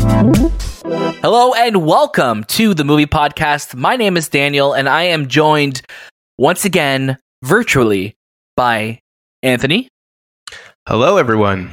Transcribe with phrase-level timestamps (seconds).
[0.00, 3.74] Hello and welcome to the movie podcast.
[3.74, 5.82] My name is Daniel and I am joined
[6.38, 8.14] once again virtually
[8.56, 9.00] by
[9.42, 9.88] Anthony
[10.88, 11.70] Hello, everyone.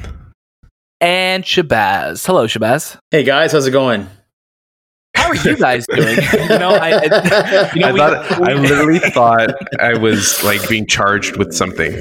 [1.00, 2.26] and Shahbaz.
[2.26, 2.98] Hello, Shahbaz.
[3.10, 4.06] Hey guys, how's it going?
[5.18, 6.16] How are you guys doing?
[6.16, 10.66] you know, I, I- you know, I we- thought I literally thought I was like
[10.68, 11.92] being charged with something.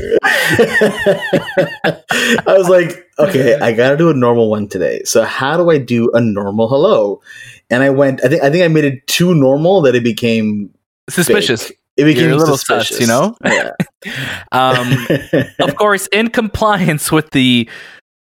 [1.40, 5.02] I was like, okay, I gotta do a normal one today.
[5.06, 7.22] So how do I do a normal hello?
[7.70, 8.24] And I went.
[8.24, 10.74] I think I think I made it too normal that it became
[11.10, 11.68] suspicious.
[11.68, 11.80] fake.
[11.98, 13.36] It became You're a little suspicious, sus, you know?
[13.44, 13.72] Yeah.
[14.52, 14.96] Um,
[15.60, 17.68] of course, in compliance with the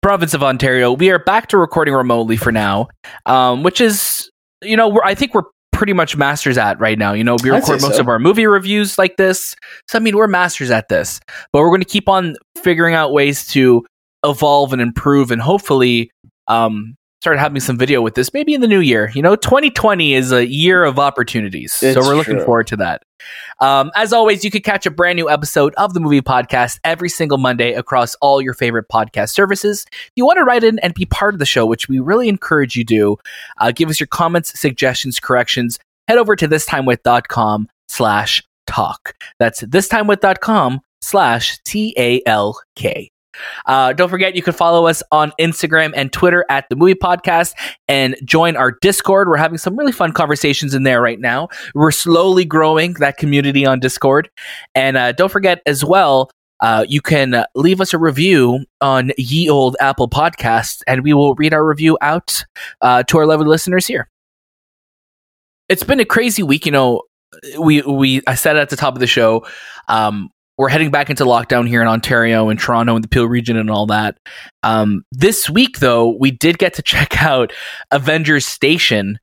[0.02, 2.88] province of Ontario, we are back to recording remotely for now,
[3.26, 4.30] um, which is,
[4.62, 7.12] you know, we're, I think we're pretty much masters at right now.
[7.12, 8.00] You know, we record most so.
[8.00, 9.56] of our movie reviews like this.
[9.88, 11.20] So, I mean, we're masters at this,
[11.52, 13.84] but we're going to keep on figuring out ways to
[14.24, 16.10] evolve and improve and hopefully
[16.46, 19.10] um, start having some video with this maybe in the new year.
[19.14, 21.72] You know, 2020 is a year of opportunities.
[21.72, 23.02] so, we're looking forward to that.
[23.60, 27.08] Um, as always, you can catch a brand new episode of the movie podcast every
[27.08, 29.86] single Monday across all your favorite podcast services.
[29.92, 32.28] If you want to write in and be part of the show, which we really
[32.28, 33.16] encourage you to do,
[33.58, 35.78] uh, give us your comments, suggestions, corrections.
[36.08, 39.14] Head over to thistimewith.com slash talk.
[39.38, 43.11] That's thistimewith.com slash T A L K.
[43.66, 47.54] Uh, don't forget, you can follow us on Instagram and Twitter at the Movie Podcast
[47.88, 49.28] and join our Discord.
[49.28, 51.48] We're having some really fun conversations in there right now.
[51.74, 54.30] We're slowly growing that community on Discord.
[54.74, 56.30] And uh, don't forget as well,
[56.62, 61.34] uh, you can leave us a review on ye old Apple Podcasts, and we will
[61.34, 62.44] read our review out
[62.80, 64.08] uh, to our lovely listeners here.
[65.68, 67.02] It's been a crazy week, you know.
[67.58, 69.44] We we I said at the top of the show,
[69.88, 70.30] um,
[70.62, 73.68] we're heading back into lockdown here in Ontario and Toronto and the Peel region and
[73.68, 74.16] all that.
[74.62, 77.52] Um, this week, though, we did get to check out
[77.90, 79.18] Avengers Station,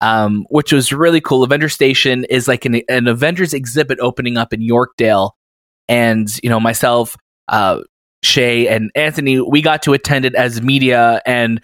[0.00, 1.42] um, which was really cool.
[1.42, 5.32] Avengers Station is like an, an Avengers exhibit opening up in Yorkdale,
[5.88, 7.16] and you know myself,
[7.48, 7.80] uh,
[8.22, 11.60] Shay, and Anthony, we got to attend it as media, and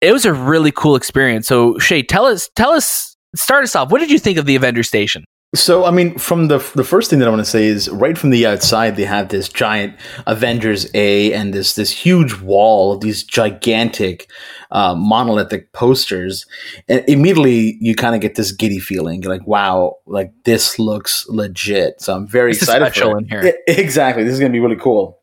[0.00, 1.48] it was a really cool experience.
[1.48, 3.90] So Shay, tell us, tell us, start us off.
[3.90, 5.24] What did you think of the Avengers Station?
[5.54, 8.18] So, I mean, from the the first thing that I want to say is right
[8.18, 9.94] from the outside, they have this giant
[10.26, 14.28] Avengers A and this this huge wall, these gigantic
[14.72, 16.44] uh, monolithic posters,
[16.88, 19.22] and immediately you kind of get this giddy feeling.
[19.22, 22.00] You're like, wow, like this looks legit.
[22.00, 23.22] So I'm very This is excited special for it.
[23.22, 23.44] in here.
[23.44, 25.20] Yeah, exactly, this is going to be really cool.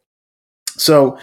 [0.77, 1.17] So,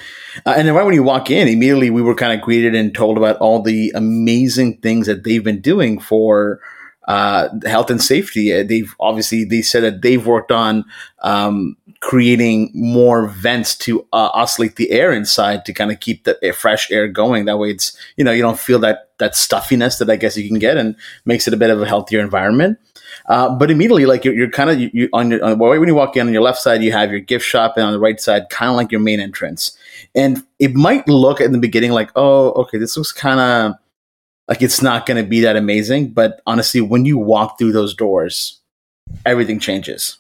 [0.45, 2.95] uh, and then right when you walk in, immediately we were kind of greeted and
[2.95, 6.61] told about all the amazing things that they've been doing for
[7.09, 8.53] uh, health and safety.
[8.53, 10.85] Uh, They've obviously they said that they've worked on
[11.23, 16.39] um, creating more vents to uh, oscillate the air inside to kind of keep the
[16.43, 17.47] air- fresh air going.
[17.47, 20.47] That way, it's you know you don't feel that that stuffiness that I guess you
[20.47, 22.79] can get, and makes it a bit of a healthier environment.
[23.27, 25.95] Uh, but immediately, like you're, you're kind of you, you, on your on, when you
[25.95, 28.21] walk in on your left side, you have your gift shop, and on the right
[28.21, 29.77] side, kind of like your main entrance.
[30.15, 33.79] And it might look in the beginning like, oh, okay, this looks kind of
[34.49, 36.11] like it's not going to be that amazing.
[36.13, 38.61] But honestly, when you walk through those doors,
[39.27, 40.17] everything changes.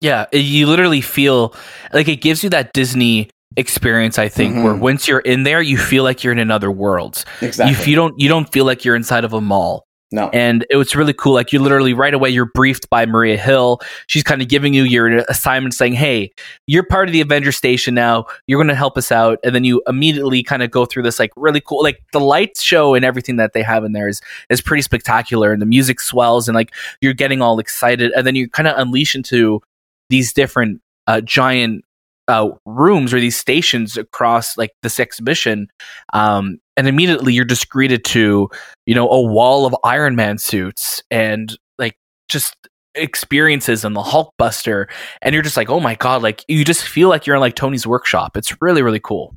[0.00, 1.54] Yeah, you literally feel
[1.92, 4.18] like it gives you that Disney experience.
[4.18, 4.80] I think where Mhm.
[4.80, 7.24] once you're in there, you feel like you're in another world.
[7.40, 7.76] Exactly.
[7.84, 9.84] You, you don't you don't feel like you're inside of a mall.
[10.12, 10.28] No.
[10.32, 11.34] And it was really cool.
[11.34, 13.80] Like you literally right away, you're briefed by Maria Hill.
[14.06, 16.32] She's kind of giving you your assignment, saying, "Hey,
[16.66, 18.26] you're part of the Avenger Station now.
[18.46, 21.18] You're going to help us out." And then you immediately kind of go through this
[21.18, 24.20] like really cool, like the lights show and everything that they have in there is
[24.50, 25.52] is pretty spectacular.
[25.52, 28.78] And the music swells, and like you're getting all excited, and then you kind of
[28.78, 29.62] unleash into
[30.10, 31.84] these different uh, giant
[32.28, 35.68] uh, rooms or these stations across like this exhibition,
[36.12, 38.48] um, and immediately you're just greeted to
[38.86, 41.96] you know a wall of Iron Man suits and like
[42.28, 42.56] just
[42.94, 44.86] experiences in the Hulkbuster,
[45.20, 47.56] and you're just like, oh my god, like you just feel like you're in like
[47.56, 48.36] Tony's workshop.
[48.36, 49.34] It's really really cool.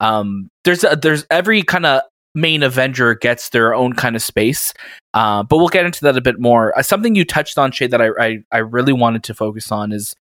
[0.00, 2.02] Um, there's a, there's every kind of
[2.34, 4.72] main Avenger gets their own kind of space,
[5.14, 6.76] uh, but we'll get into that a bit more.
[6.76, 9.92] Uh, something you touched on, Shay, that I, I I really wanted to focus on
[9.92, 10.14] is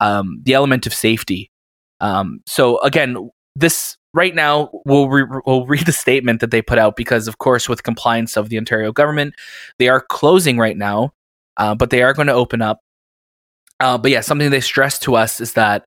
[0.00, 1.50] um, the element of safety.
[2.00, 6.78] Um, so again, this right now we'll re- we'll read the statement that they put
[6.78, 9.34] out because, of course, with compliance of the Ontario government,
[9.78, 11.12] they are closing right now,
[11.56, 12.80] uh, but they are going to open up.
[13.80, 15.84] Uh, but yeah, something they stressed to us is that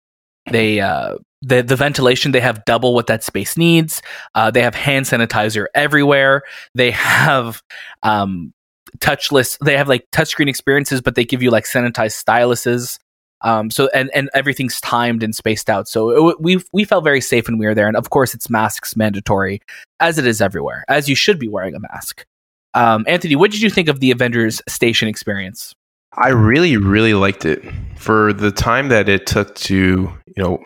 [0.51, 4.01] they uh, the the ventilation they have double what that space needs.
[4.33, 6.43] Uh, they have hand sanitizer everywhere.
[6.73, 7.61] They have
[8.03, 8.53] um,
[8.99, 9.57] touchless.
[9.63, 12.99] They have like touchscreen experiences, but they give you like sanitized styluses.
[13.41, 15.87] Um, so and and everything's timed and spaced out.
[15.87, 17.87] So it, we we felt very safe when we were there.
[17.87, 19.61] And of course, it's masks mandatory,
[19.99, 22.25] as it is everywhere, as you should be wearing a mask.
[22.73, 25.73] Um, Anthony, what did you think of the Avengers Station experience?
[26.17, 27.63] I really, really liked it
[27.97, 30.63] for the time that it took to, you know,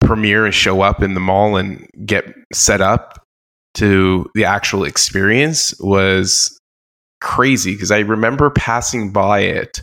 [0.00, 3.22] premiere and show up in the mall and get set up
[3.74, 6.58] to the actual experience was
[7.20, 9.80] crazy because I remember passing by it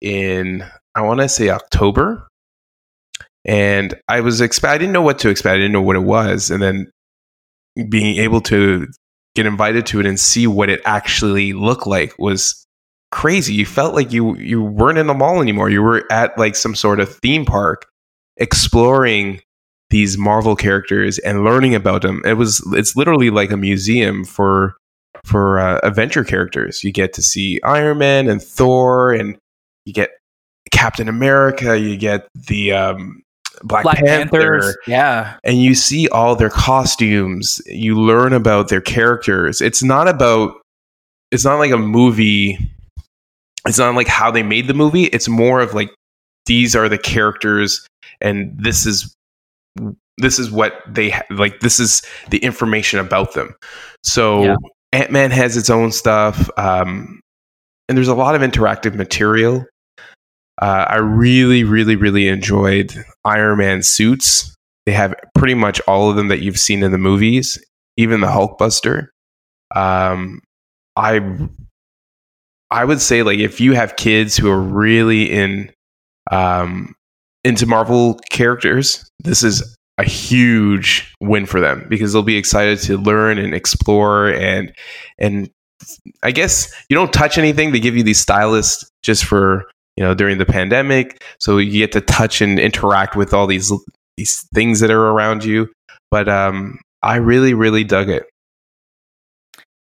[0.00, 0.64] in
[0.94, 2.26] I want to say October
[3.44, 6.00] and I was expect I didn't know what to expect I didn't know what it
[6.00, 6.90] was and then
[7.88, 8.86] being able to
[9.34, 12.66] get invited to it and see what it actually looked like was
[13.12, 16.54] crazy you felt like you you weren't in the mall anymore you were at like
[16.54, 17.86] some sort of theme park
[18.36, 19.40] exploring
[19.90, 22.22] these Marvel characters and learning about them.
[22.24, 24.74] It was it's literally like a museum for
[25.24, 26.82] for uh, adventure characters.
[26.82, 29.36] You get to see Iron Man and Thor, and
[29.84, 30.10] you get
[30.80, 31.78] Captain America.
[31.78, 33.22] You get the um,
[33.62, 37.60] Black, Black Panther, Panthers, yeah, and you see all their costumes.
[37.66, 39.60] You learn about their characters.
[39.60, 40.54] It's not about.
[41.30, 42.58] It's not like a movie.
[43.66, 45.04] It's not like how they made the movie.
[45.04, 45.90] It's more of like
[46.46, 47.86] these are the characters,
[48.22, 49.14] and this is
[50.16, 53.54] this is what they ha- like this is the information about them
[54.02, 54.56] so yeah.
[54.92, 57.20] ant-man has its own stuff um,
[57.88, 59.64] and there's a lot of interactive material
[60.60, 64.54] uh, i really really really enjoyed iron man suits
[64.86, 67.62] they have pretty much all of them that you've seen in the movies
[67.96, 69.08] even the hulkbuster
[69.74, 70.40] um,
[70.96, 71.20] i
[72.70, 75.70] i would say like if you have kids who are really in
[76.30, 76.94] um,
[77.44, 82.96] into Marvel characters, this is a huge win for them because they'll be excited to
[82.96, 84.72] learn and explore and
[85.18, 85.50] and
[86.22, 87.72] I guess you don't touch anything.
[87.72, 89.64] They give you these stylists just for
[90.00, 93.70] you know during the pandemic, so you get to touch and interact with all these
[94.16, 95.70] these things that are around you.
[96.10, 98.24] But um, I really really dug it.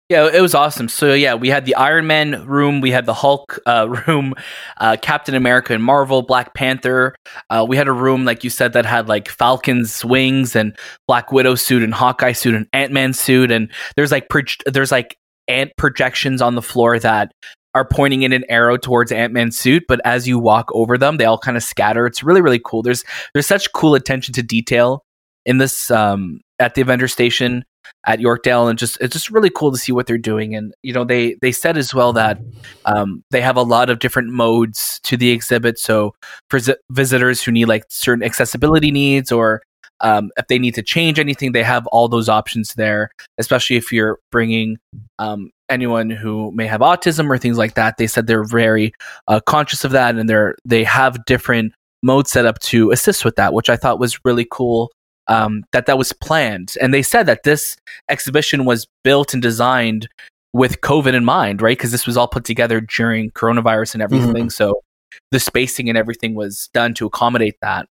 [0.09, 0.89] Yeah, it was awesome.
[0.89, 4.35] So yeah, we had the Iron Man room, we had the Hulk uh, room,
[4.77, 7.17] uh, Captain America and Marvel, Black Panther.
[7.51, 10.77] Uh, we had a room like you said that had like Falcon's wings and
[11.09, 14.93] Black Widow suit and Hawkeye suit and Ant Man suit, and there's like pro- there's
[14.93, 15.17] like
[15.49, 17.33] ant projections on the floor that
[17.75, 21.17] are pointing in an arrow towards Ant Man's suit, but as you walk over them,
[21.17, 22.07] they all kind of scatter.
[22.07, 22.83] It's really really cool.
[22.83, 25.05] There's there's such cool attention to detail
[25.45, 27.65] in this um, at the Avenger Station
[28.07, 30.55] at Yorkdale, and just it's just really cool to see what they're doing.
[30.55, 32.39] And you know, they they said as well that
[32.85, 35.79] um, they have a lot of different modes to the exhibit.
[35.79, 36.15] So
[36.51, 39.63] for z- visitors who need like certain accessibility needs or
[40.01, 43.11] um, if they need to change anything, they have all those options there.
[43.39, 44.79] Especially if you're bringing
[45.19, 47.97] um, anyone who may have autism or things like that.
[47.97, 48.93] They said they're very
[49.29, 53.37] uh, conscious of that, and they're they have different modes set up to assist with
[53.37, 54.93] that, which I thought was really cool
[55.29, 56.75] um, that that was planned.
[56.81, 57.77] And they said that this
[58.09, 60.09] exhibition was built and designed
[60.53, 61.77] with COVID in mind, right?
[61.77, 64.35] Because this was all put together during coronavirus and everything.
[64.35, 64.49] Mm-hmm.
[64.49, 64.83] So
[65.31, 67.89] the spacing and everything was done to accommodate that.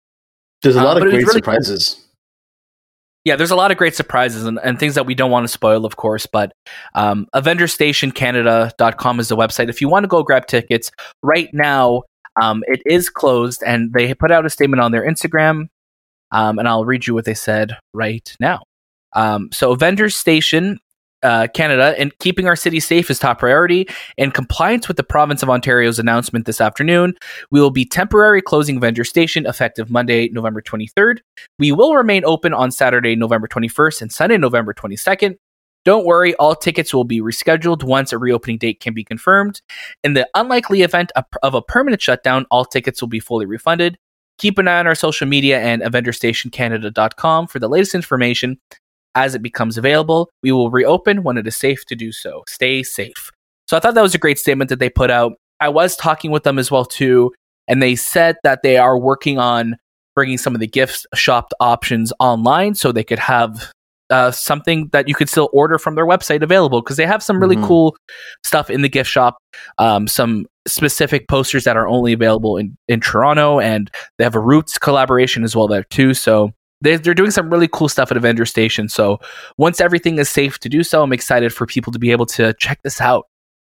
[0.63, 1.95] There's a lot um, of great really surprises.
[1.95, 2.05] Cool.
[3.25, 5.49] Yeah, there's a lot of great surprises and, and things that we don't want to
[5.49, 6.27] spoil, of course.
[6.27, 6.53] But
[6.95, 9.69] um, AvengerStationCanada.com is the website.
[9.69, 10.91] If you want to go grab tickets
[11.23, 12.05] right now,
[12.41, 15.69] um, it is closed, and they put out a statement on their Instagram
[16.31, 18.63] um, and I'll read you what they said right now.
[19.15, 20.79] Um, so, Avengers Station
[21.23, 23.89] uh, Canada and keeping our city safe is top priority.
[24.17, 27.15] In compliance with the province of Ontario's announcement this afternoon,
[27.51, 31.19] we will be temporary closing Avenger Station effective Monday, November 23rd.
[31.59, 35.37] We will remain open on Saturday, November 21st and Sunday, November 22nd.
[35.85, 39.63] Don't worry, all tickets will be rescheduled once a reopening date can be confirmed.
[40.05, 43.97] In the unlikely event of a permanent shutdown, all tickets will be fully refunded.
[44.39, 48.59] keep an eye on our social media and avengerstationcanada.com for the latest information
[49.19, 50.31] as it becomes available.
[50.43, 52.45] We will reopen when it is safe to do so.
[52.49, 53.31] Stay safe.
[53.67, 55.33] So I thought that was a great statement that they put out.
[55.61, 57.33] I was talking with them as well too,
[57.67, 59.77] and they said that they are working on
[60.15, 63.73] bringing some of the gift shopped options online so they could have
[64.11, 67.39] uh, something that you could still order from their website available because they have some
[67.39, 67.67] really Mhm.
[67.67, 67.95] cool
[68.43, 69.37] stuff in the gift shop.
[69.77, 74.41] Um, some specific posters that are only available in, in Toronto, and they have a
[74.41, 76.15] Roots collaboration as well there too.
[76.15, 78.89] So they, they're doing some really cool stuff at Avenger Station.
[78.89, 79.19] So
[79.57, 82.55] once everything is safe to do so, I'm excited for people to be able to
[82.55, 83.27] check this out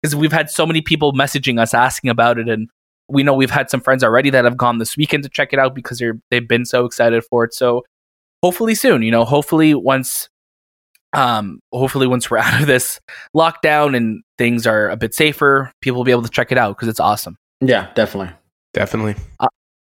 [0.01, 2.69] because we've had so many people messaging us asking about it, and
[3.09, 5.59] we know we've had some friends already that have gone this weekend to check it
[5.59, 7.55] out because they're they've been so excited for it.
[7.55, 7.83] So
[8.43, 10.29] hopefully soon, you know, hopefully once
[11.15, 13.01] um hopefully once we're out of this
[13.37, 16.77] lockdown and things are a bit safer, people will be able to check it out
[16.77, 17.37] because it's awesome.
[17.61, 18.35] Yeah, definitely.
[18.73, 19.17] Definitely.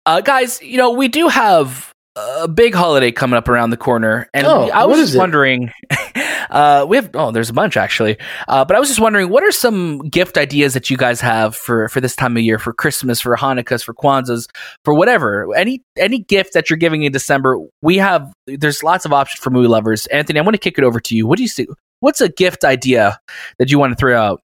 [0.04, 4.28] Uh guys, you know, we do have a big holiday coming up around the corner
[4.32, 5.70] and Oh, I was just wondering
[6.50, 8.16] uh we have oh there's a bunch actually.
[8.49, 11.54] Uh but I was just wondering what are some gift ideas that you guys have
[11.54, 14.49] for for this time of year for Christmas, for Hanukkahs, for Kwanzaa's,
[14.85, 15.54] for whatever.
[15.54, 19.50] Any any gift that you're giving in December, we have there's lots of options for
[19.50, 20.06] movie lovers.
[20.06, 21.26] Anthony, I want to kick it over to you.
[21.26, 21.66] What do you see
[22.00, 23.18] what's a gift idea
[23.58, 24.40] that you want to throw out?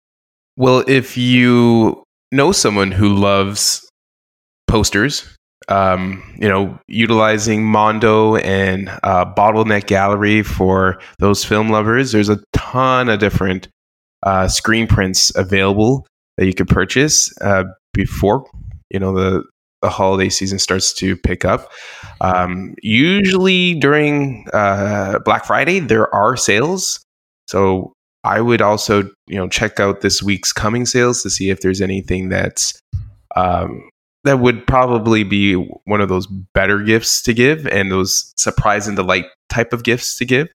[0.56, 3.88] Well, if you know someone who loves
[4.66, 5.36] posters,
[5.68, 12.42] um, you know, utilizing Mondo and uh, Bottleneck Gallery for those film lovers, there's a
[12.52, 13.68] ton of different
[14.22, 16.06] uh, screen prints available
[16.36, 18.48] that you could purchase uh, before
[18.90, 19.44] you know the
[19.82, 21.70] the holiday season starts to pick up.
[22.20, 27.00] Um, usually during uh, Black Friday, there are sales.
[27.46, 27.92] So
[28.24, 31.80] I would also, you know, check out this week's coming sales to see if there's
[31.80, 32.78] anything that's
[33.36, 33.88] um,
[34.24, 38.96] that would probably be one of those better gifts to give and those surprise and
[38.96, 40.48] delight type of gifts to give.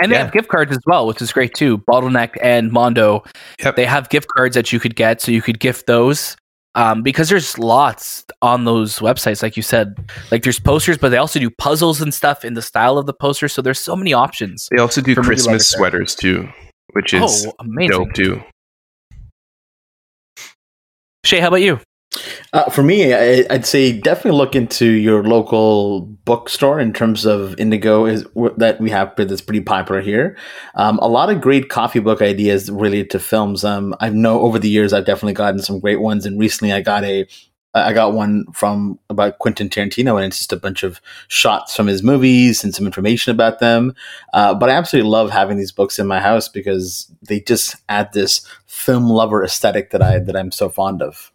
[0.00, 0.24] And they Yeah.
[0.24, 1.78] have gift cards as well, which is great too.
[1.78, 3.22] Bottleneck and Mondo,
[3.62, 3.76] Yep.
[3.76, 6.36] they have gift cards that you could get, so you could gift those.
[6.76, 9.96] Um, because there's lots on those websites, like you said,
[10.30, 13.12] like there's posters, but they also do puzzles and stuff in the style of the
[13.12, 13.48] poster.
[13.48, 14.68] So there's so many options.
[14.70, 16.48] They also do For movie lovers Christmas sweaters too,
[16.92, 17.90] which is oh, amazing!
[17.90, 18.40] dope too.
[21.24, 21.80] Shay, how about you?
[22.52, 27.58] Uh, for me, I, I'd say definitely look into your local bookstore in terms of
[27.60, 28.26] Indigo is
[28.56, 30.36] that we have that's pretty popular here.
[30.74, 33.64] Um, a lot of great coffee book ideas related to films.
[33.64, 36.80] Um, I know over the years I've definitely gotten some great ones, and recently I
[36.80, 37.26] got a
[37.72, 41.86] I got one from about Quentin Tarantino, and it's just a bunch of shots from
[41.86, 43.94] his movies and some information about them.
[44.34, 48.12] Uh, but I absolutely love having these books in my house because they just add
[48.12, 51.30] this film lover aesthetic that I that I'm so fond of.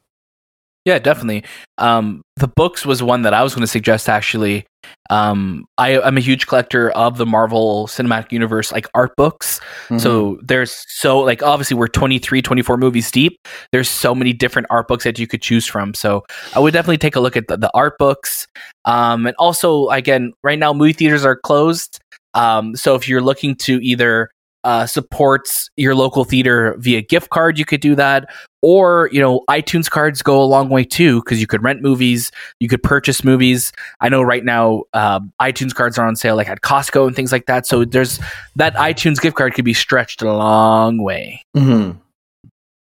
[0.86, 1.44] Yeah, definitely.
[1.80, 4.08] Um, the books was one that I was going to suggest.
[4.08, 4.68] Actually,
[5.10, 9.60] um, I, I'm a huge collector of the Marvel Cinematic Universe, like art books.
[9.86, 9.98] Mm-hmm.
[9.98, 13.40] So there's so like obviously we're 23, 24 movies deep.
[13.72, 15.96] There's so many different art books that you could choose from.
[15.96, 16.24] So
[16.56, 18.48] I would definitely take a look at the, the art books.
[18.86, 22.00] Um, and also again, right now movie theaters are closed.
[22.36, 24.30] Um, so if you're looking to either
[24.66, 28.30] uh, supports your local theater via gift card, you could do that.
[28.62, 32.32] Or, you know, iTunes cards go a long way too, because you could rent movies,
[32.60, 33.72] you could purchase movies.
[34.02, 37.32] I know right now um, iTunes cards are on sale, like at Costco and things
[37.32, 37.68] like that.
[37.68, 38.20] So there's
[38.56, 41.44] that iTunes gift card could be stretched a long way.
[41.56, 42.00] Mhm.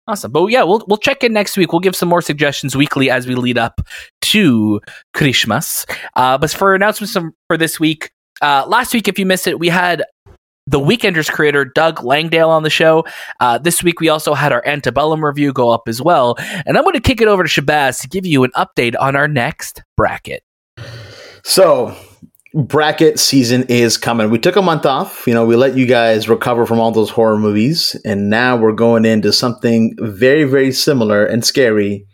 [0.09, 0.31] Awesome.
[0.33, 1.73] But yeah, we'll we'll check in next week.
[1.73, 3.81] We'll give some more suggestions weekly as we lead up
[4.23, 4.81] to
[5.15, 5.85] Christmas.
[6.15, 9.59] Uh, but for announcements from- for this week, uh, last week, if you missed it,
[9.59, 10.05] we had
[10.67, 13.05] the Weekenders creator Doug Langdale on the show.
[13.41, 16.37] Uh, this week, we also had our Antebellum review go up as well.
[16.39, 19.15] And I'm going to kick it over to Shahbaz to give you an update on
[19.15, 20.43] our next bracket.
[21.45, 21.97] So,
[22.55, 24.31] bracket season is coming.
[24.31, 25.27] We took a month off.
[25.27, 28.73] You know, we let you guys recover from all those horror movies, and now we're
[28.73, 32.05] going into something very, very similar and scary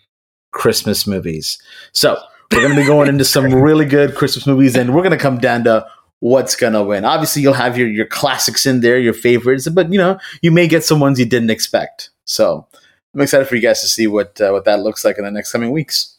[0.50, 1.59] Christmas movies.
[1.92, 5.12] So, we're going to be going into some really good Christmas movies, and we're going
[5.12, 5.87] to come down to
[6.22, 7.04] what's going to win.
[7.04, 10.68] Obviously, you'll have your, your classics in there, your favorites, but you know, you may
[10.68, 12.10] get some ones you didn't expect.
[12.24, 12.66] So,
[13.12, 15.30] I'm excited for you guys to see what uh, what that looks like in the
[15.30, 16.16] next coming weeks.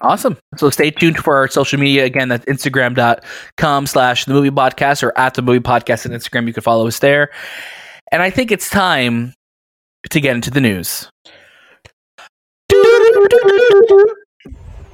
[0.00, 0.38] Awesome.
[0.56, 2.06] So stay tuned for our social media.
[2.06, 6.46] Again, that's instagram.com slash the movie podcast or at the movie podcast on Instagram.
[6.46, 7.30] You can follow us there.
[8.10, 9.34] And I think it's time
[10.08, 11.10] to get into the news.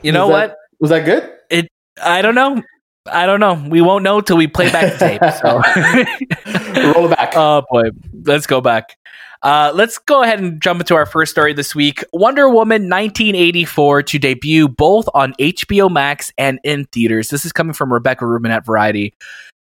[0.02, 0.56] You know Was what?
[0.78, 1.32] Was that good?
[1.50, 1.68] It
[2.00, 2.62] I don't know.
[3.11, 3.55] I don't know.
[3.69, 5.21] We won't know till we play back the tape.
[5.41, 6.93] So.
[6.93, 7.33] Roll it back.
[7.37, 7.91] oh boy,
[8.25, 8.97] let's go back.
[9.43, 12.03] Uh, let's go ahead and jump into our first story this week.
[12.13, 17.29] Wonder Woman 1984 to debut both on HBO Max and in theaters.
[17.29, 19.15] This is coming from Rebecca Rubin at Variety.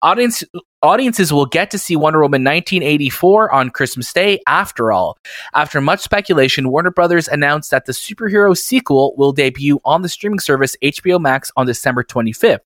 [0.02, 0.46] Audience
[0.82, 5.18] audiences will get to see Wonder Woman 1984 on Christmas Day after all.
[5.54, 10.40] After much speculation, Warner Brothers announced that the superhero sequel will debut on the streaming
[10.40, 12.60] service HBO Max on December 25th,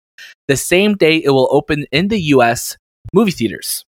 [0.48, 2.78] the same day it will open in the US
[3.14, 3.86] movie theaters.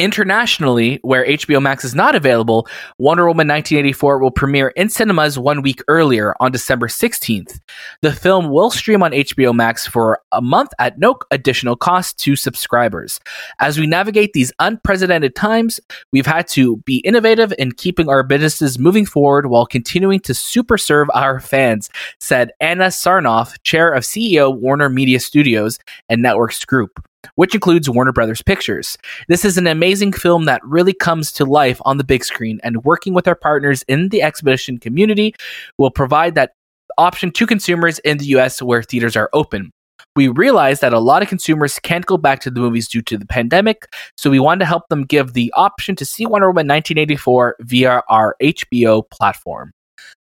[0.00, 2.66] Internationally, where HBO Max is not available,
[2.96, 7.60] Wonder Woman 1984 will premiere in cinemas one week earlier on December 16th.
[8.00, 12.34] The film will stream on HBO Max for a month at no additional cost to
[12.34, 13.20] subscribers.
[13.58, 15.80] As we navigate these unprecedented times,
[16.12, 20.78] we've had to be innovative in keeping our businesses moving forward while continuing to super
[20.78, 25.78] serve our fans, said Anna Sarnoff, chair of CEO Warner Media Studios
[26.08, 28.96] and Networks Group which includes Warner Brothers Pictures.
[29.28, 32.84] This is an amazing film that really comes to life on the big screen, and
[32.84, 35.34] working with our partners in the exhibition community
[35.78, 36.54] will provide that
[36.98, 39.70] option to consumers in the US where theaters are open.
[40.16, 43.16] We realize that a lot of consumers can't go back to the movies due to
[43.16, 43.86] the pandemic,
[44.16, 48.02] so we wanted to help them give the option to see Wonder Woman 1984 via
[48.08, 49.72] our HBO platform.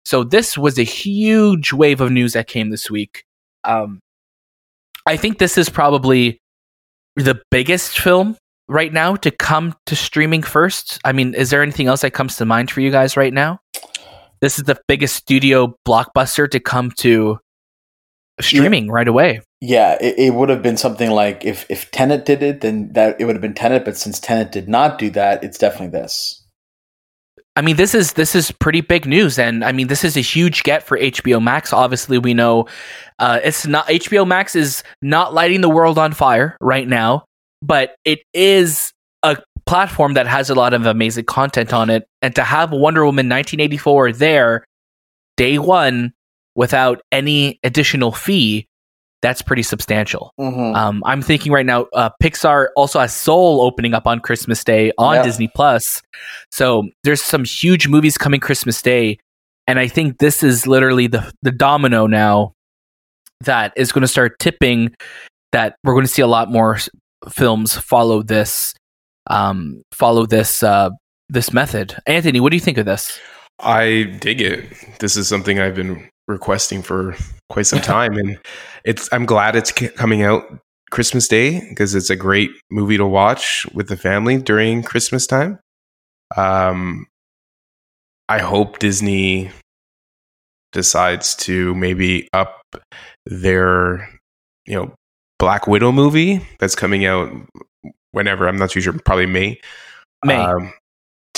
[0.05, 3.23] So this was a huge wave of news that came this week.
[3.63, 3.99] Um,
[5.05, 6.39] I think this is probably
[7.23, 10.99] the biggest film right now to come to streaming first?
[11.03, 13.59] I mean, is there anything else that comes to mind for you guys right now?
[14.41, 17.39] This is the biggest studio blockbuster to come to
[18.39, 18.93] streaming yeah.
[18.93, 19.41] right away.
[19.61, 23.19] Yeah, it, it, would have been something like if if Tenet did it, then that
[23.19, 23.83] it would have been Tenet.
[23.83, 26.38] But since Tenet did not do that, it's definitely this.
[27.59, 30.21] I mean, this is this is pretty big news, and I mean, this is a
[30.21, 31.73] huge get for HBO Max.
[31.73, 32.67] Obviously, we know
[33.19, 37.25] uh, it's not HBO Max is not lighting the world on fire right now,
[37.61, 42.33] but it is a platform that has a lot of amazing content on it, and
[42.35, 44.63] to have Wonder Woman 1984 there
[45.35, 46.13] day one
[46.55, 48.68] without any additional fee
[49.21, 50.33] that's pretty substantial.
[50.39, 50.75] Mm-hmm.
[50.75, 54.91] Um, I'm thinking right now, uh, Pixar also has Soul opening up on Christmas Day
[54.97, 55.25] on yep.
[55.25, 56.01] Disney Plus.
[56.51, 59.17] So there's some huge movies coming Christmas Day,
[59.67, 62.53] and I think this is literally the the domino now
[63.41, 64.95] that is going to start tipping.
[65.51, 66.77] That we're going to see a lot more
[67.29, 68.75] films follow this,
[69.27, 70.91] um, follow this uh,
[71.27, 71.95] this method.
[72.05, 73.19] Anthony, what do you think of this?
[73.59, 74.65] I dig it.
[74.99, 77.15] This is something I've been requesting for
[77.49, 78.39] quite some time, and
[78.85, 79.09] it's.
[79.11, 80.43] I'm glad it's coming out
[80.91, 85.59] Christmas Day because it's a great movie to watch with the family during Christmas time.
[86.35, 87.07] Um,
[88.27, 89.51] I hope Disney
[90.71, 92.61] decides to maybe up
[93.25, 94.07] their,
[94.65, 94.93] you know,
[95.39, 97.31] Black Widow movie that's coming out
[98.11, 98.47] whenever.
[98.47, 98.93] I'm not too sure.
[98.93, 99.59] Probably May.
[100.23, 100.35] May.
[100.35, 100.73] Um,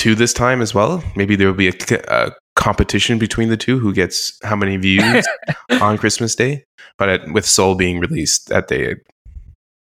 [0.02, 1.04] to this time as well.
[1.16, 1.74] Maybe there will be a,
[2.08, 5.28] a competition between the two who gets how many views
[5.80, 6.66] on Christmas Day.
[6.98, 8.96] But at, with Soul being released that day,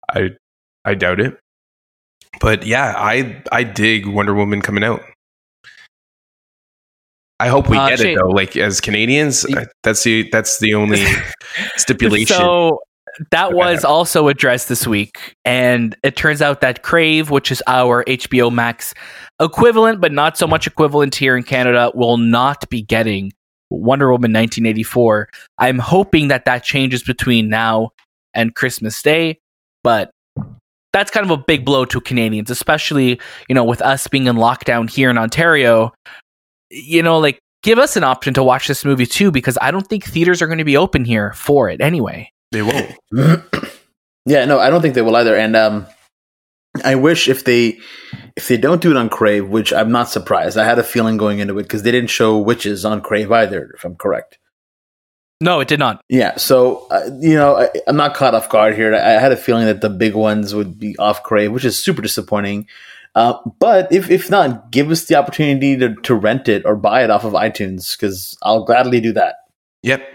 [0.10, 0.32] I
[0.84, 1.40] I doubt it.
[2.42, 5.02] But yeah, I I dig Wonder Woman coming out.
[7.40, 8.30] I hope we uh, get Shane, it though.
[8.30, 9.46] Like as Canadians,
[9.84, 11.06] that's the that's the only
[11.78, 12.38] stipulation.
[12.38, 12.80] So
[13.32, 18.04] that was also addressed this week, and it turns out that Crave, which is our
[18.06, 18.94] HBO Max
[19.42, 23.34] equivalent, but not so much equivalent here in Canada, will not be getting
[23.70, 25.30] Wonder Woman 1984.
[25.58, 27.92] I'm hoping that that changes between now
[28.34, 29.40] and Christmas Day,
[29.84, 30.12] but
[30.94, 34.36] that's kind of a big blow to Canadians, especially you know with us being in
[34.36, 35.94] lockdown here in Ontario.
[36.70, 39.88] You know, like give us an option to watch this movie too, because I don't
[39.88, 42.32] think theaters are going to be open here for it anyway.
[42.52, 42.94] They won't.
[44.26, 45.36] yeah, no, I don't think they will either.
[45.36, 45.88] And um,
[46.84, 47.80] I wish if they
[48.36, 50.58] if they don't do it on Crave, which I'm not surprised.
[50.58, 53.72] I had a feeling going into it because they didn't show witches on Crave either,
[53.76, 54.38] if I'm correct.
[55.40, 56.02] No, it did not.
[56.10, 58.96] Yeah, so uh, you know, I, am not caught off guard here.
[58.96, 62.02] I had a feeling that the big ones would be off Crave, which is super
[62.02, 62.68] disappointing.
[63.14, 67.04] Uh, but if if not, give us the opportunity to, to rent it or buy
[67.04, 69.36] it off of iTunes because I'll gladly do that.
[69.84, 70.08] Yep,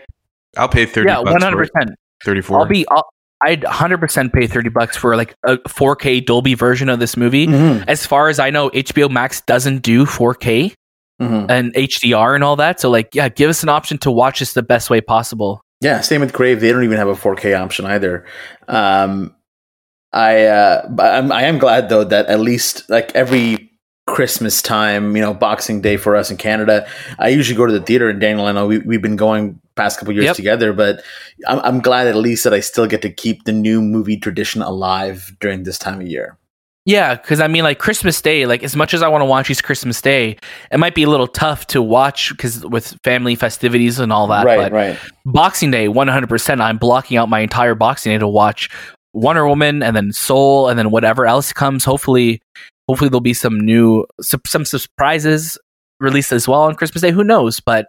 [0.57, 1.09] I'll pay thirty.
[1.09, 1.97] Yeah, one hundred percent.
[2.25, 3.09] 34 i'll be I'll,
[3.45, 7.47] i'd 100% pay 30 bucks for like a 4k dolby version of this movie.
[7.47, 7.89] Mm-hmm.
[7.89, 10.75] as far as i know hbo max doesn't do 4k
[11.21, 11.51] mm-hmm.
[11.51, 12.81] and hdr and all that.
[12.81, 15.61] So like yeah give us an option to watch this the best way possible.
[15.81, 16.61] Yeah same with crave.
[16.61, 18.25] They don't even have a 4k option either.
[18.69, 19.35] Um
[20.13, 23.72] i uh I'm, i am glad though that at least like every
[24.07, 26.87] Christmas time, you know, Boxing Day for us in Canada.
[27.19, 29.99] I usually go to the theater, and Daniel, I know we, we've been going past
[29.99, 30.37] couple years yep.
[30.37, 31.03] together, but
[31.47, 34.61] I'm, I'm glad at least that I still get to keep the new movie tradition
[34.61, 36.37] alive during this time of year.
[36.85, 39.47] Yeah, because I mean, like Christmas Day, like as much as I want to watch
[39.47, 40.37] these Christmas Day,
[40.73, 44.45] it might be a little tough to watch because with family festivities and all that.
[44.45, 44.99] right, but right.
[45.25, 48.69] Boxing Day, one hundred percent, I'm blocking out my entire Boxing Day to watch
[49.13, 51.85] Wonder Woman and then Soul and then whatever else comes.
[51.85, 52.43] Hopefully,
[52.89, 55.59] hopefully there'll be some new some, surprises
[56.01, 57.11] released as well on Christmas Day.
[57.11, 57.61] Who knows?
[57.61, 57.87] But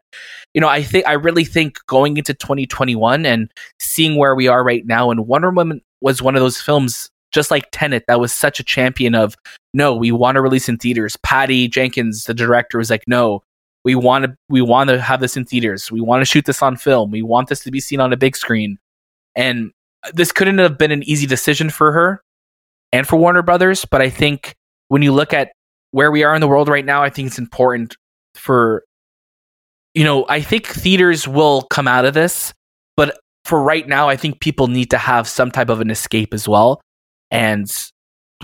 [0.54, 4.64] you know, I think I really think going into 2021 and seeing where we are
[4.64, 8.32] right now, and Wonder Woman was one of those films just like Tenet, that was
[8.32, 9.36] such a champion of
[9.74, 11.18] no, we want to release in theaters.
[11.24, 13.42] Patty Jenkins, the director, was like, no,
[13.84, 15.92] we want to we want to have this in theaters.
[15.92, 17.12] We want to shoot this on film.
[17.12, 18.78] We want this to be seen on a big screen.
[19.36, 19.72] And
[20.04, 22.24] uh, this couldn't have been an easy decision for her
[22.92, 24.56] and for Warner Brothers, but I think
[24.94, 25.54] when you look at
[25.90, 27.96] where we are in the world right now, I think it's important
[28.36, 28.84] for
[29.96, 32.54] you know, I think theaters will come out of this,
[32.96, 36.32] but for right now, I think people need to have some type of an escape
[36.32, 36.80] as well
[37.32, 37.68] and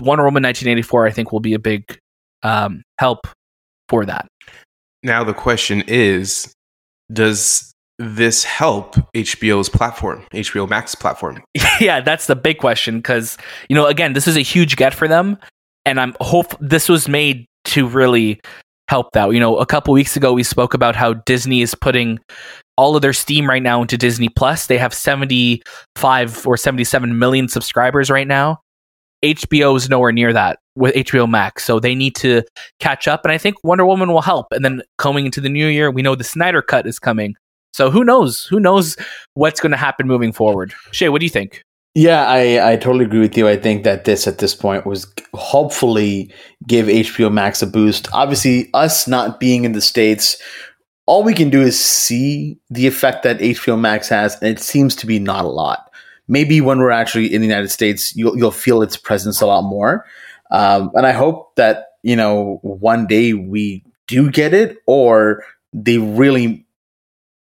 [0.00, 1.96] Wonder Woman 1984 I think will be a big
[2.42, 3.28] um, help
[3.88, 4.26] for that.
[5.04, 6.52] Now the question is,
[7.12, 11.44] does this help HBO's platform, HBO Max platform?
[11.80, 15.06] yeah, that's the big question because you know again this is a huge get for
[15.06, 15.38] them,
[15.84, 18.40] and I'm hope this was made to really
[18.88, 19.32] help that.
[19.32, 22.18] You know, a couple weeks ago we spoke about how Disney is putting
[22.76, 24.66] all of their steam right now into Disney Plus.
[24.66, 28.60] They have 75 or 77 million subscribers right now.
[29.22, 31.64] HBO is nowhere near that with HBO Max.
[31.64, 32.42] So they need to
[32.78, 33.20] catch up.
[33.24, 34.46] And I think Wonder Woman will help.
[34.50, 37.34] And then coming into the new year, we know the Snyder Cut is coming.
[37.72, 38.44] So who knows?
[38.46, 38.96] Who knows
[39.34, 40.72] what's going to happen moving forward?
[40.90, 41.62] Shay, what do you think?
[41.94, 43.48] Yeah, I, I totally agree with you.
[43.48, 46.32] I think that this at this point was hopefully
[46.66, 48.08] give HBO Max a boost.
[48.12, 50.40] Obviously, us not being in the States,
[51.06, 54.94] all we can do is see the effect that HBO Max has, and it seems
[54.96, 55.90] to be not a lot
[56.30, 59.62] maybe when we're actually in the United States, you'll, you'll feel its presence a lot
[59.62, 60.06] more.
[60.52, 65.98] Um, and I hope that, you know, one day we do get it or they
[65.98, 66.64] really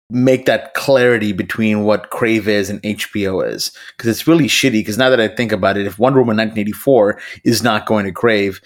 [0.09, 3.71] make that clarity between what Crave is and HBO is.
[3.95, 4.73] Because it's really shitty.
[4.73, 8.11] Because now that I think about it, if Wonder Woman 1984 is not going to
[8.11, 8.61] Crave,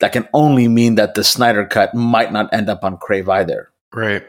[0.00, 3.70] that can only mean that the Snyder Cut might not end up on Crave either.
[3.92, 4.24] Right.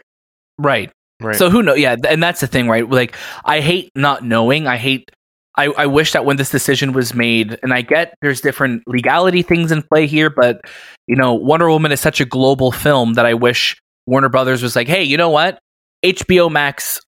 [0.58, 0.92] Right.
[1.22, 1.36] Right.
[1.36, 1.80] So who knows?
[1.80, 2.90] Yeah, and that's the thing, right?
[2.90, 4.68] Like, I hate not knowing.
[4.68, 5.10] I hate
[5.58, 9.42] I, I wish that when this decision was made, and I get there's different legality
[9.42, 10.62] things in play here, but
[11.08, 14.76] you know, Wonder Woman is such a global film that I wish Warner Brothers was
[14.76, 15.60] like, hey, you know what?
[16.14, 17.00] HBO Max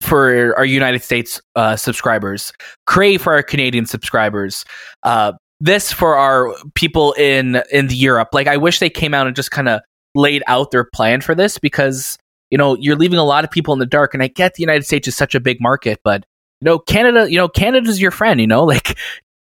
[0.00, 2.52] for our United States uh, subscribers,
[2.86, 4.64] Crave for our Canadian subscribers,
[5.02, 8.28] uh, this for our people in in the Europe.
[8.32, 9.80] Like, I wish they came out and just kind of
[10.14, 12.16] laid out their plan for this because
[12.50, 14.14] you know you're leaving a lot of people in the dark.
[14.14, 16.24] And I get the United States is such a big market, but
[16.60, 18.96] you know, Canada, you know, Canada's your friend, you know, like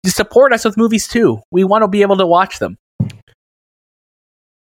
[0.05, 1.39] support us with movies too.
[1.51, 2.77] We want to be able to watch them.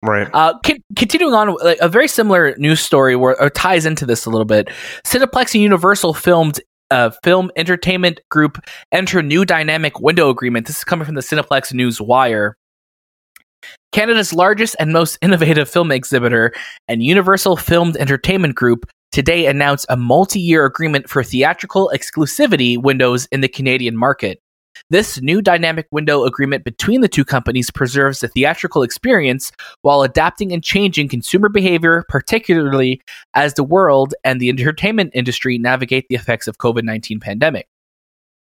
[0.03, 0.29] Right.
[0.33, 4.31] Uh, con- continuing on, like, a very similar news story where ties into this a
[4.31, 4.69] little bit.
[5.05, 8.59] Cineplex and Universal filmed uh, film entertainment group
[8.93, 10.67] enter new dynamic window agreement.
[10.67, 12.57] This is coming from the Cineplex News Wire.
[13.93, 16.53] Canada's largest and most innovative film exhibitor
[16.87, 23.27] and Universal Filmed Entertainment Group today announced a multi year agreement for theatrical exclusivity windows
[23.33, 24.39] in the Canadian market.
[24.91, 30.53] This new dynamic window agreement between the two companies preserves the theatrical experience while adapting
[30.53, 33.01] and changing consumer behavior, particularly
[33.35, 37.69] as the world and the entertainment industry navigate the effects of COVID-19 pandemic.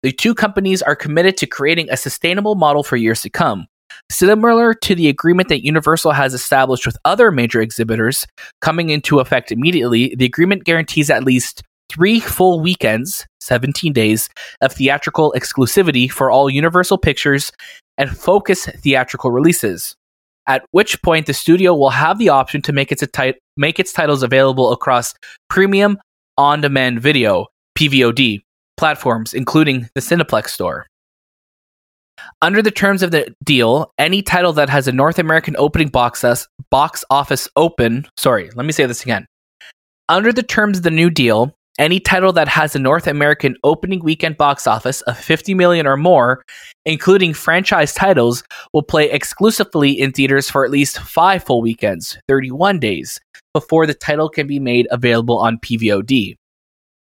[0.02, 3.66] The two companies are committed to creating a sustainable model for years to come.
[4.10, 8.26] Similar to the agreement that Universal has established with other major exhibitors
[8.60, 14.28] coming into effect immediately, the agreement guarantees at least three full weekends, 17 days,
[14.60, 17.52] of theatrical exclusivity for all Universal Pictures
[17.98, 19.94] and Focus theatrical releases.
[20.46, 23.04] At which point, the studio will have the option to make its,
[23.56, 25.14] make its titles available across
[25.48, 25.98] premium
[26.36, 27.46] on demand video,
[27.78, 28.40] PVOD,
[28.76, 30.86] platforms, including the Cineplex Store.
[32.40, 36.24] Under the terms of the deal, any title that has a North American opening box,
[36.70, 39.26] box office open, sorry, let me say this again.
[40.08, 44.00] Under the terms of the new deal, any title that has a North American opening
[44.00, 46.44] weekend box office of 50 million or more,
[46.84, 52.78] including franchise titles, will play exclusively in theaters for at least 5 full weekends, 31
[52.78, 53.18] days,
[53.54, 56.36] before the title can be made available on PVOD.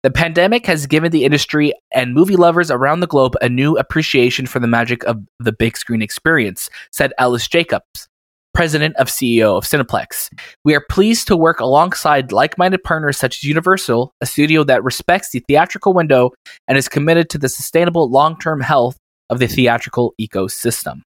[0.02, 4.46] The pandemic has given the industry and movie lovers around the globe a new appreciation
[4.46, 8.08] for the magic of the big screen experience, said Ellis Jacobs,
[8.52, 10.30] president of CEO of Cineplex.
[10.64, 14.84] We are pleased to work alongside like minded partners such as Universal, a studio that
[14.84, 16.30] respects the theatrical window
[16.68, 18.96] and is committed to the sustainable long term health
[19.28, 21.02] of the theatrical ecosystem.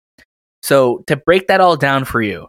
[0.62, 2.48] So to break that all down for you,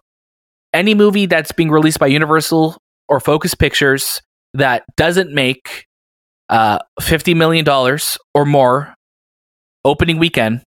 [0.73, 2.77] any movie that's being released by Universal
[3.07, 4.21] or Focus Pictures
[4.53, 5.85] that doesn't make
[6.49, 8.93] uh, fifty million dollars or more
[9.85, 10.61] opening weekend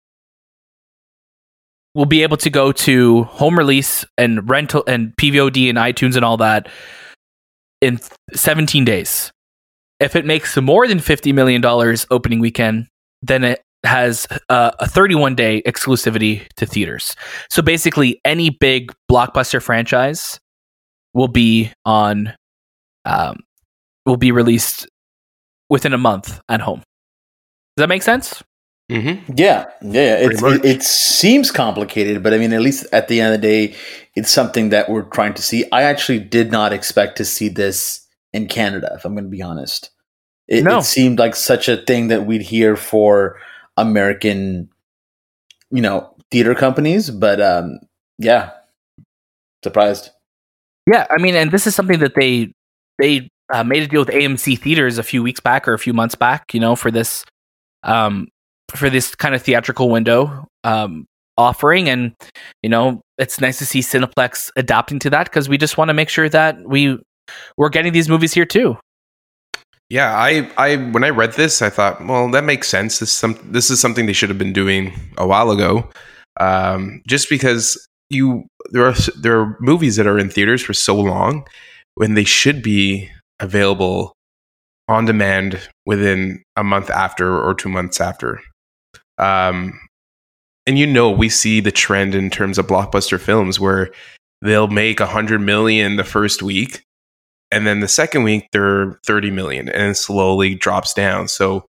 [1.94, 6.24] will be able to go to home release and rental and PVOD and iTunes and
[6.24, 6.70] all that
[7.82, 8.00] in
[8.34, 9.32] 17 days.
[10.00, 11.64] If it makes more than $50 million
[12.10, 12.88] opening weekend,
[13.22, 17.16] then it has uh, a 31 day exclusivity to theaters.
[17.50, 20.40] So basically, any big blockbuster franchise
[21.14, 22.34] will be on,
[23.06, 23.38] um,
[24.06, 24.88] will be released
[25.70, 26.80] within a month at home.
[27.76, 28.44] Does that make sense?
[28.92, 29.34] Mm-hmm.
[29.38, 30.16] Yeah, yeah.
[30.18, 33.48] It's, it, it seems complicated, but I mean, at least at the end of the
[33.48, 33.76] day,
[34.16, 35.64] it's something that we're trying to see.
[35.72, 39.42] I actually did not expect to see this in Canada, if I'm going to be
[39.42, 39.92] honest.
[40.48, 40.80] It, No.
[40.80, 43.40] it seemed like such a thing that we'd hear for
[43.78, 44.70] American,
[45.70, 47.80] you know, theater companies, but um,
[48.18, 48.52] yeah,
[49.64, 50.10] surprised.
[50.92, 52.52] Yeah, I mean, and this is something that they
[53.00, 55.94] they uh, made a deal with AMC theaters a few weeks back or a few
[55.94, 57.24] months back, you know, for this
[57.84, 58.28] um
[58.76, 61.06] for this kind of theatrical window um
[61.38, 62.14] offering and
[62.62, 65.94] you know, it's nice to see Cineplex adapting to that because we just want to
[65.94, 67.00] make sure that we
[67.58, 68.78] we're getting these movies here too.
[69.90, 73.00] Yeah, I, I when I read this, I thought, well, that makes sense.
[73.00, 75.90] This is some this is something they should have been doing a while ago.
[76.40, 77.78] Um, just because
[78.10, 81.46] you there are there are movies that are in theaters for so long
[81.96, 84.14] when they should be available
[84.88, 88.40] on demand within a month after or two months after.
[89.22, 89.80] Um,
[90.68, 93.92] and you know, we see the trend in terms of blockbuster films where
[94.42, 96.84] they'll make a hundred million the first week
[97.52, 101.28] and then the second week they're 30 million and slowly drops down.
[101.28, 101.66] So